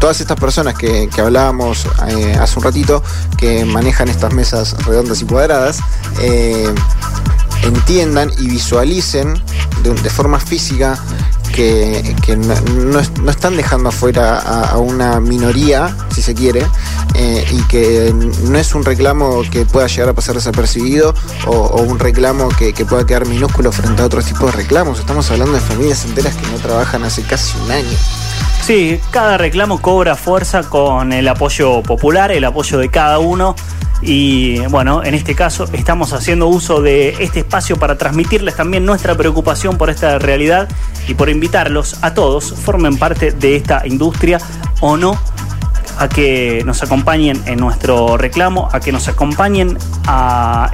todas 0.00 0.20
estas 0.20 0.38
personas 0.38 0.74
que, 0.74 1.08
hablábamos 1.18 1.86
eh, 2.08 2.36
hace 2.40 2.58
un 2.58 2.64
ratito, 2.64 3.02
que 3.36 3.64
manejan 3.64 4.08
estas 4.08 4.32
mesas 4.32 4.76
redondas 4.84 5.20
y 5.22 5.24
cuadradas, 5.24 5.80
eh, 6.20 6.72
entiendan 7.62 8.30
y 8.38 8.48
visualicen 8.48 9.42
de, 9.82 10.10
forma 10.10 10.40
física 10.40 10.98
que, 11.48 12.36
no, 12.36 13.30
están 13.30 13.56
dejando 13.56 13.88
afuera 13.88 14.38
a, 14.38 14.78
una 14.78 15.20
minoría, 15.20 15.96
si 16.10 16.22
se 16.22 16.34
quiere, 16.34 16.66
eh, 17.14 17.46
y 17.50 17.62
que 17.68 18.14
no 18.44 18.58
es 18.58 18.74
un 18.74 18.84
reclamo 18.84 19.42
que 19.50 19.64
pueda 19.64 19.86
llegar 19.86 20.10
a 20.10 20.12
pasar 20.12 20.34
desapercibido 20.34 21.14
o, 21.46 21.82
un 21.82 21.98
reclamo 21.98 22.48
que, 22.48 22.72
pueda 22.84 23.06
quedar 23.06 23.26
minúsculo 23.26 23.72
frente 23.72 24.02
a 24.02 24.06
otros 24.06 24.24
tipos 24.24 24.52
de 24.52 24.52
reclamos. 24.52 24.98
Estamos 24.98 25.30
hablando 25.30 25.54
de 25.54 25.60
familias 25.60 26.04
enteras 26.04 26.36
que 26.36 26.46
no 26.48 26.58
trabajan 26.58 27.04
hace 27.04 27.22
casi 27.22 27.58
un 27.64 27.70
año. 27.70 27.96
Sí, 28.62 29.00
cada 29.10 29.38
reclamo 29.38 29.80
cobra 29.80 30.14
fuerza 30.14 30.62
con 30.62 31.12
el 31.12 31.26
apoyo 31.28 31.82
popular, 31.82 32.32
el 32.32 32.44
apoyo 32.44 32.78
de 32.78 32.90
cada 32.90 33.18
uno 33.18 33.54
Y 34.00 34.60
bueno, 34.66 35.02
en 35.04 35.14
este 35.14 35.34
caso 35.34 35.64
estamos 35.72 36.12
haciendo 36.12 36.46
uso 36.46 36.80
de 36.80 37.16
este 37.18 37.40
espacio 37.40 37.76
para 37.76 37.98
transmitirles 37.98 38.54
también 38.54 38.86
nuestra 38.86 39.16
preocupación 39.16 39.76
por 39.76 39.90
esta 39.90 40.18
realidad 40.18 40.68
y 41.08 41.14
por 41.14 41.28
invitarlos 41.28 41.96
a 42.02 42.14
todos, 42.14 42.52
formen 42.52 42.96
parte 42.96 43.32
de 43.32 43.56
esta 43.56 43.86
industria 43.86 44.38
o 44.80 44.96
no, 44.96 45.18
a 45.98 46.08
que 46.08 46.62
nos 46.64 46.82
acompañen 46.82 47.42
en 47.46 47.58
nuestro 47.58 48.16
reclamo, 48.16 48.68
a 48.72 48.78
que 48.78 48.92
nos 48.92 49.08
acompañen 49.08 49.76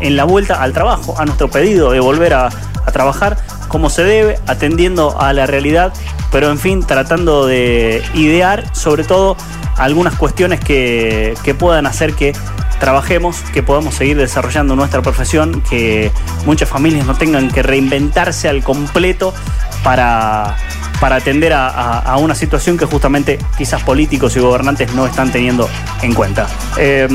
en 0.01 0.17
la 0.17 0.25
vuelta 0.25 0.63
al 0.63 0.73
trabajo, 0.73 1.15
a 1.19 1.25
nuestro 1.25 1.51
pedido 1.51 1.91
de 1.93 2.01
volver 2.01 2.35
a, 2.35 2.51
trabajar 2.93 3.39
como 3.69 3.89
se 3.89 4.05
debe, 4.05 4.39
atendiendo 4.47 5.19
a 5.19 5.33
la 5.33 5.47
realidad, 5.47 5.93
pero 6.31 6.51
en 6.51 6.59
fin, 6.59 6.85
tratando 6.85 7.47
de 7.47 8.03
idear 8.13 8.65
sobre 8.77 9.05
todo 9.05 9.39
algunas 9.79 10.15
cuestiones 10.17 10.61
que, 10.61 11.35
que 11.43 11.55
puedan 11.55 11.87
hacer 11.87 12.13
que 12.15 12.35
trabajemos, 12.79 13.41
que 13.53 13.63
podamos 13.63 13.95
seguir 13.95 14.17
desarrollando 14.17 14.77
nuestra 14.77 15.03
profesión, 15.03 15.63
que 15.63 16.11
muchas 16.47 16.69
familias 16.69 17.07
no 17.07 17.15
tengan 17.15 17.51
que 17.51 17.63
reinventarse 17.63 18.49
al 18.49 18.63
completo 18.63 19.35
para, 19.83 20.57
para 21.01 21.17
atender 21.17 21.53
a, 21.55 22.17
una 22.19 22.35
situación 22.35 22.79
que 22.79 22.87
justamente 22.87 23.39
quizás 23.59 23.83
políticos 23.83 24.37
y 24.37 24.41
gobernantes 24.41 24.95
no 24.95 25.07
están 25.07 25.31
teniendo 25.31 25.69
en 26.03 26.15
cuenta. 26.15 26.47
Eh, 26.79 27.09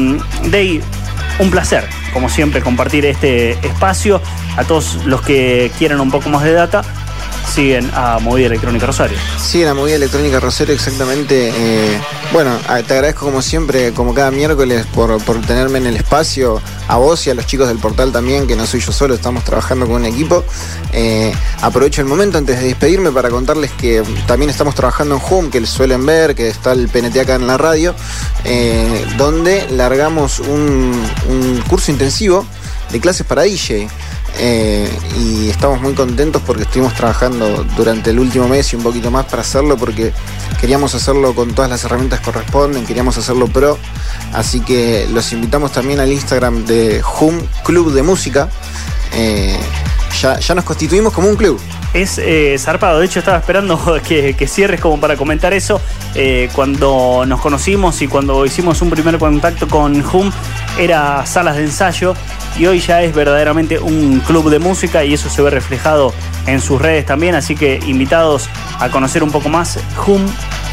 Dey, 0.50 0.82
un 1.40 1.50
placer, 1.50 1.88
como 2.14 2.30
siempre, 2.30 2.62
compartir 2.62 3.06
este 3.06 3.52
espacio. 3.66 4.22
A 4.58 4.66
todos 4.66 5.06
los 5.06 5.22
que 5.22 5.72
quieran 5.78 6.02
un 6.02 6.12
poco 6.12 6.30
más 6.30 6.44
de 6.44 6.52
data, 6.52 6.84
siguen 7.60 7.92
a 7.94 8.20
Movida 8.20 8.48
Electrónica 8.48 8.86
Rosario. 8.86 9.18
Siguen 9.38 9.68
a 9.68 9.74
Movida 9.74 9.96
Electrónica 9.96 10.40
Rosario, 10.40 10.74
exactamente. 10.74 11.52
Eh, 11.54 12.00
bueno, 12.32 12.58
te 12.88 12.94
agradezco 12.94 13.26
como 13.26 13.42
siempre, 13.42 13.92
como 13.92 14.14
cada 14.14 14.32
miércoles, 14.32 14.86
por, 14.96 15.22
tenerme 15.46 15.80
en 15.80 15.88
el 15.88 15.98
espacio, 15.98 16.62
a 16.88 16.96
vos 16.96 17.28
y 17.28 17.32
a 17.32 17.34
los 17.34 17.46
chicos 17.48 17.68
del 17.68 17.78
portal 17.78 18.14
también, 18.14 18.48
que 18.48 18.56
no 18.56 18.66
soy 18.66 18.80
yo 18.80 18.94
solo, 18.94 19.14
estamos 19.14 19.44
trabajando 19.44 19.88
con 19.88 19.96
un 19.96 20.06
equipo. 20.06 20.46
Eh, 20.94 21.34
aprovecho 21.62 22.00
el 22.00 22.08
momento 22.08 22.38
antes 22.38 22.62
de 22.62 22.68
despedirme 22.68 23.12
para 23.12 23.30
contarles 23.30 23.72
que 23.72 24.04
también 24.26 24.50
estamos 24.50 24.74
trabajando 24.74 25.16
en 25.16 25.22
Home, 25.30 25.50
que 25.50 25.66
suelen 25.66 26.06
ver, 26.06 26.36
que 26.36 26.48
está 26.48 26.72
el 26.72 26.88
PNT 26.88 27.18
acá 27.20 27.36
en 27.36 27.46
la 27.46 27.58
radio, 27.58 27.94
eh, 28.46 29.06
donde 29.18 29.68
largamos 29.72 30.40
un 30.40 31.62
curso 31.68 31.92
intensivo 31.92 32.46
de 32.90 33.00
clases 33.00 33.26
para 33.26 33.44
DJ. 33.44 33.90
Eh, 34.38 34.90
y 35.18 35.50
estamos 35.50 35.82
muy 35.82 35.94
contentos 35.94 36.42
porque 36.46 36.64
estuvimos 36.64 36.94
trabajando 36.94 37.66
durante 37.76 38.12
el 38.12 38.20
último 38.20 38.48
mes 38.48 38.72
y 38.72 38.76
un 38.76 38.84
poquito 38.84 39.12
más 39.12 39.26
para 39.26 39.42
hacerlo 39.42 39.78
porque 39.78 40.14
queríamos 40.62 40.96
hacerlo 40.96 41.36
con 41.36 41.54
todas 41.54 41.70
las 41.70 41.84
herramientas 41.84 42.20
que 42.20 42.26
corresponden, 42.26 42.86
queríamos 42.86 43.18
hacerlo 43.18 43.48
pro, 43.48 43.78
así 44.34 44.62
que 44.62 45.08
los 45.12 45.34
invitamos 45.34 45.72
también 45.72 46.00
al 46.00 46.12
Instagram 46.12 46.66
de 46.66 47.02
Hum 47.20 47.40
Club 47.64 47.92
de 47.92 48.04
Música. 48.04 48.50
Eh, 49.14 49.60
ya, 50.22 50.40
ya 50.40 50.56
nos 50.56 50.64
constituimos 50.64 51.14
como 51.14 51.30
un 51.30 51.36
club 51.36 51.60
es 51.94 52.20
eh, 52.20 52.56
zarpado. 52.60 53.00
De 53.00 53.08
hecho, 53.08 53.20
estaba 53.20 53.40
esperando 53.40 54.00
que, 54.08 54.48
cierres 54.48 54.80
como 54.80 55.00
para 55.00 55.16
comentar 55.16 55.54
eso. 55.54 55.82
cuando 56.54 57.24
nos 57.26 57.42
conocimos 57.42 58.02
y 58.02 58.08
cuando 58.08 58.46
hicimos 58.46 58.82
un 58.82 58.90
primer 58.90 59.18
contacto 59.18 59.68
con 59.68 60.04
Hum, 60.14 60.32
era 60.78 61.26
salas 61.26 61.56
de 61.56 61.64
ensayo 61.64 62.14
y 62.58 62.66
hoy 62.66 62.80
ya 62.80 63.02
es 63.02 63.14
verdaderamente 63.14 63.80
un 63.80 64.20
club 64.20 64.50
de 64.50 64.60
música 64.60 65.04
y 65.04 65.14
eso 65.14 65.30
se 65.30 65.42
ve 65.42 65.50
reflejado 65.50 66.14
en 66.48 66.62
sus 66.62 66.82
redes 66.82 67.06
también, 67.06 67.36
así 67.36 67.56
que 67.56 67.80
invitados 67.86 68.50
a 68.80 68.90
conocer 68.90 69.24
un 69.24 69.32
poco 69.32 69.50
más, 69.50 69.80
HUM, 70.06 70.26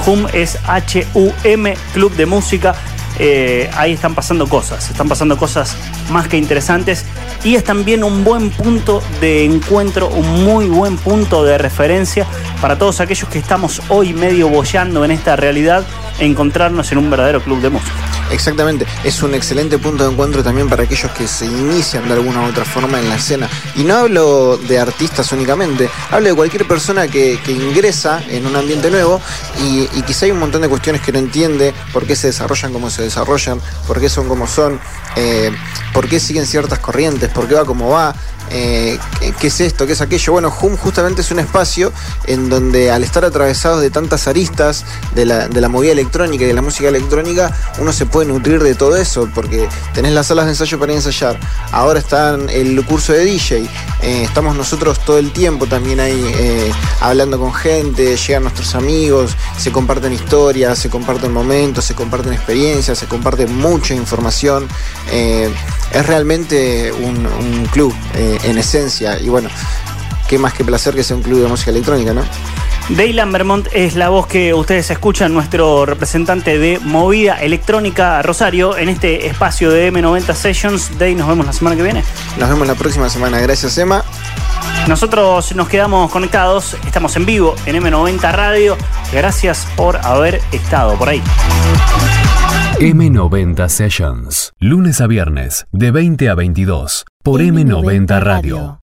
HUM 0.04 0.26
es 0.32 0.58
H-U-M, 0.66 1.76
Club 1.92 2.14
de 2.16 2.26
Música, 2.26 2.74
eh, 3.18 3.70
ahí 3.74 3.92
están 3.92 4.14
pasando 4.14 4.46
cosas, 4.46 4.90
están 4.90 5.08
pasando 5.08 5.38
cosas 5.38 5.76
más 6.10 6.28
que 6.28 6.36
interesantes 6.36 7.04
y 7.44 7.54
es 7.54 7.64
también 7.64 8.04
un 8.04 8.24
buen 8.24 8.50
punto 8.50 9.02
de 9.20 9.44
encuentro, 9.44 10.08
un 10.08 10.44
muy 10.44 10.66
buen 10.66 10.98
punto 10.98 11.42
de 11.44 11.56
referencia 11.56 12.26
para 12.60 12.76
todos 12.76 13.00
aquellos 13.00 13.28
que 13.30 13.38
estamos 13.38 13.80
hoy 13.88 14.12
medio 14.12 14.48
bollando 14.48 15.04
en 15.04 15.10
esta 15.12 15.34
realidad, 15.34 15.86
encontrarnos 16.18 16.92
en 16.92 16.98
un 16.98 17.08
verdadero 17.08 17.40
club 17.40 17.60
de 17.60 17.70
música. 17.70 18.15
Exactamente, 18.30 18.86
es 19.04 19.22
un 19.22 19.34
excelente 19.34 19.78
punto 19.78 20.04
de 20.04 20.12
encuentro 20.12 20.42
también 20.42 20.68
para 20.68 20.82
aquellos 20.82 21.10
que 21.12 21.28
se 21.28 21.46
inician 21.46 22.08
de 22.08 22.14
alguna 22.14 22.42
u 22.42 22.50
otra 22.50 22.64
forma 22.64 22.98
en 22.98 23.08
la 23.08 23.16
escena. 23.16 23.48
Y 23.76 23.84
no 23.84 23.96
hablo 23.96 24.56
de 24.56 24.78
artistas 24.78 25.30
únicamente, 25.32 25.88
hablo 26.10 26.28
de 26.28 26.34
cualquier 26.34 26.66
persona 26.66 27.08
que, 27.08 27.38
ingresa 27.46 28.22
en 28.28 28.46
un 28.46 28.56
ambiente 28.56 28.90
nuevo 28.90 29.20
y, 29.62 29.88
y 29.94 30.02
quizá 30.02 30.26
hay 30.26 30.32
un 30.32 30.40
montón 30.40 30.62
de 30.62 30.68
cuestiones 30.68 31.00
que 31.00 31.12
no 31.12 31.18
entiende, 31.18 31.72
por 31.92 32.06
qué 32.06 32.16
se 32.16 32.26
desarrollan 32.26 32.72
como 32.72 32.90
se 32.90 33.02
desarrollan, 33.02 33.60
por 33.86 34.00
qué 34.00 34.08
son 34.08 34.28
como 34.28 34.46
son, 34.46 34.80
eh, 35.16 35.50
por 35.92 36.08
qué 36.08 36.20
siguen 36.20 36.46
ciertas 36.46 36.78
corrientes, 36.78 37.30
por 37.30 37.48
qué 37.48 37.54
va 37.54 37.64
como 37.64 37.88
va, 37.88 38.14
eh, 38.50 38.98
qué 39.40 39.46
es 39.48 39.60
esto, 39.60 39.86
qué 39.86 39.92
es 39.92 40.00
aquello. 40.00 40.32
Bueno, 40.32 40.50
HUM 40.50 40.76
justamente 40.76 41.22
es 41.22 41.30
un 41.30 41.38
espacio 41.38 41.92
en 42.26 42.48
donde 42.48 42.90
al 42.90 43.04
estar 43.04 43.24
atravesados 43.24 43.80
de 43.80 43.90
tantas 43.90 44.28
aristas 44.28 44.84
de 45.14 45.24
la, 45.24 45.48
de 45.48 45.60
la 45.60 45.68
movida 45.68 45.92
electrónica 45.92 46.44
y 46.44 46.46
de 46.48 46.54
la 46.54 46.62
música 46.62 46.88
electrónica, 46.88 47.56
uno 47.78 47.92
se 47.92 48.06
puede 48.06 48.28
nutrir 48.28 48.62
de 48.62 48.74
todo 48.74 48.96
eso, 48.96 49.28
porque 49.34 49.68
tenés 49.94 50.12
las 50.12 50.26
salas 50.26 50.46
de 50.46 50.52
ensayo 50.52 50.78
para 50.78 50.92
ensayar, 50.92 51.38
ahora 51.72 51.98
está 51.98 52.34
el 52.34 52.84
curso 52.84 53.12
de 53.12 53.24
DJ, 53.24 53.68
eh, 54.02 54.22
estamos 54.22 54.56
nosotros 54.56 55.00
todo 55.00 55.18
el 55.18 55.32
tiempo 55.32 55.66
también 55.66 56.00
ahí 56.00 56.72
hablando 57.00 57.38
con 57.38 57.52
gente, 57.52 58.16
llegan 58.16 58.42
nuestros 58.44 58.74
amigos, 58.74 59.36
se 59.58 59.72
comparten 59.72 60.12
historias, 60.12 60.78
se 60.78 60.90
comparten 60.90 61.32
momentos, 61.32 61.84
se 61.84 61.94
comparten 61.94 62.32
experiencias, 62.32 62.98
se 62.98 63.06
comparte 63.06 63.46
mucha 63.46 63.94
información. 63.94 64.66
Eh, 65.10 65.52
es 65.92 66.06
realmente 66.06 66.92
un, 66.92 67.16
club 67.72 67.94
eh, 68.36 68.50
en 68.50 68.58
esencia 68.58 69.18
y 69.20 69.28
bueno, 69.28 69.48
qué 70.28 70.38
más 70.38 70.52
que 70.52 70.64
placer 70.64 70.94
que 70.94 71.02
sea 71.02 71.16
un 71.16 71.22
club 71.22 71.42
de 71.42 71.48
música 71.48 71.70
electrónica, 71.70 72.12
¿no? 72.12 72.22
Daylan 72.88 73.32
Vermont 73.32 73.66
es 73.72 73.96
la 73.96 74.10
voz 74.10 74.28
que 74.28 74.54
ustedes 74.54 74.88
escuchan, 74.90 75.34
nuestro 75.34 75.86
representante 75.86 76.56
de 76.56 76.78
Movida 76.78 77.34
Electrónica 77.34 78.22
Rosario, 78.22 78.78
en 78.78 78.88
este 78.88 79.26
espacio 79.26 79.72
de 79.72 79.92
M90 79.92 80.34
Sessions. 80.34 80.96
Day, 80.96 81.16
nos 81.16 81.26
vemos 81.26 81.46
la 81.46 81.52
semana 81.52 81.74
que 81.74 81.82
viene. 81.82 82.04
Nos 82.38 82.48
vemos 82.48 82.66
la 82.68 82.76
próxima 82.76 83.08
semana. 83.08 83.40
Gracias, 83.40 83.76
Emma. 83.78 84.04
Nosotros 84.86 85.52
nos 85.56 85.68
quedamos 85.68 86.12
conectados, 86.12 86.76
estamos 86.86 87.16
en 87.16 87.26
vivo 87.26 87.56
en 87.66 87.82
M90 87.82 88.32
Radio. 88.32 88.76
Gracias 89.12 89.66
por 89.74 89.96
haber 89.96 90.40
estado 90.52 90.94
por 90.94 91.08
ahí. 91.08 91.20
M90 92.80 93.68
Sessions, 93.70 94.52
lunes 94.60 95.00
a 95.00 95.06
viernes, 95.06 95.66
de 95.72 95.90
20 95.90 96.28
a 96.28 96.34
22, 96.34 97.06
por 97.22 97.40
M90 97.40 98.20
Radio. 98.20 98.74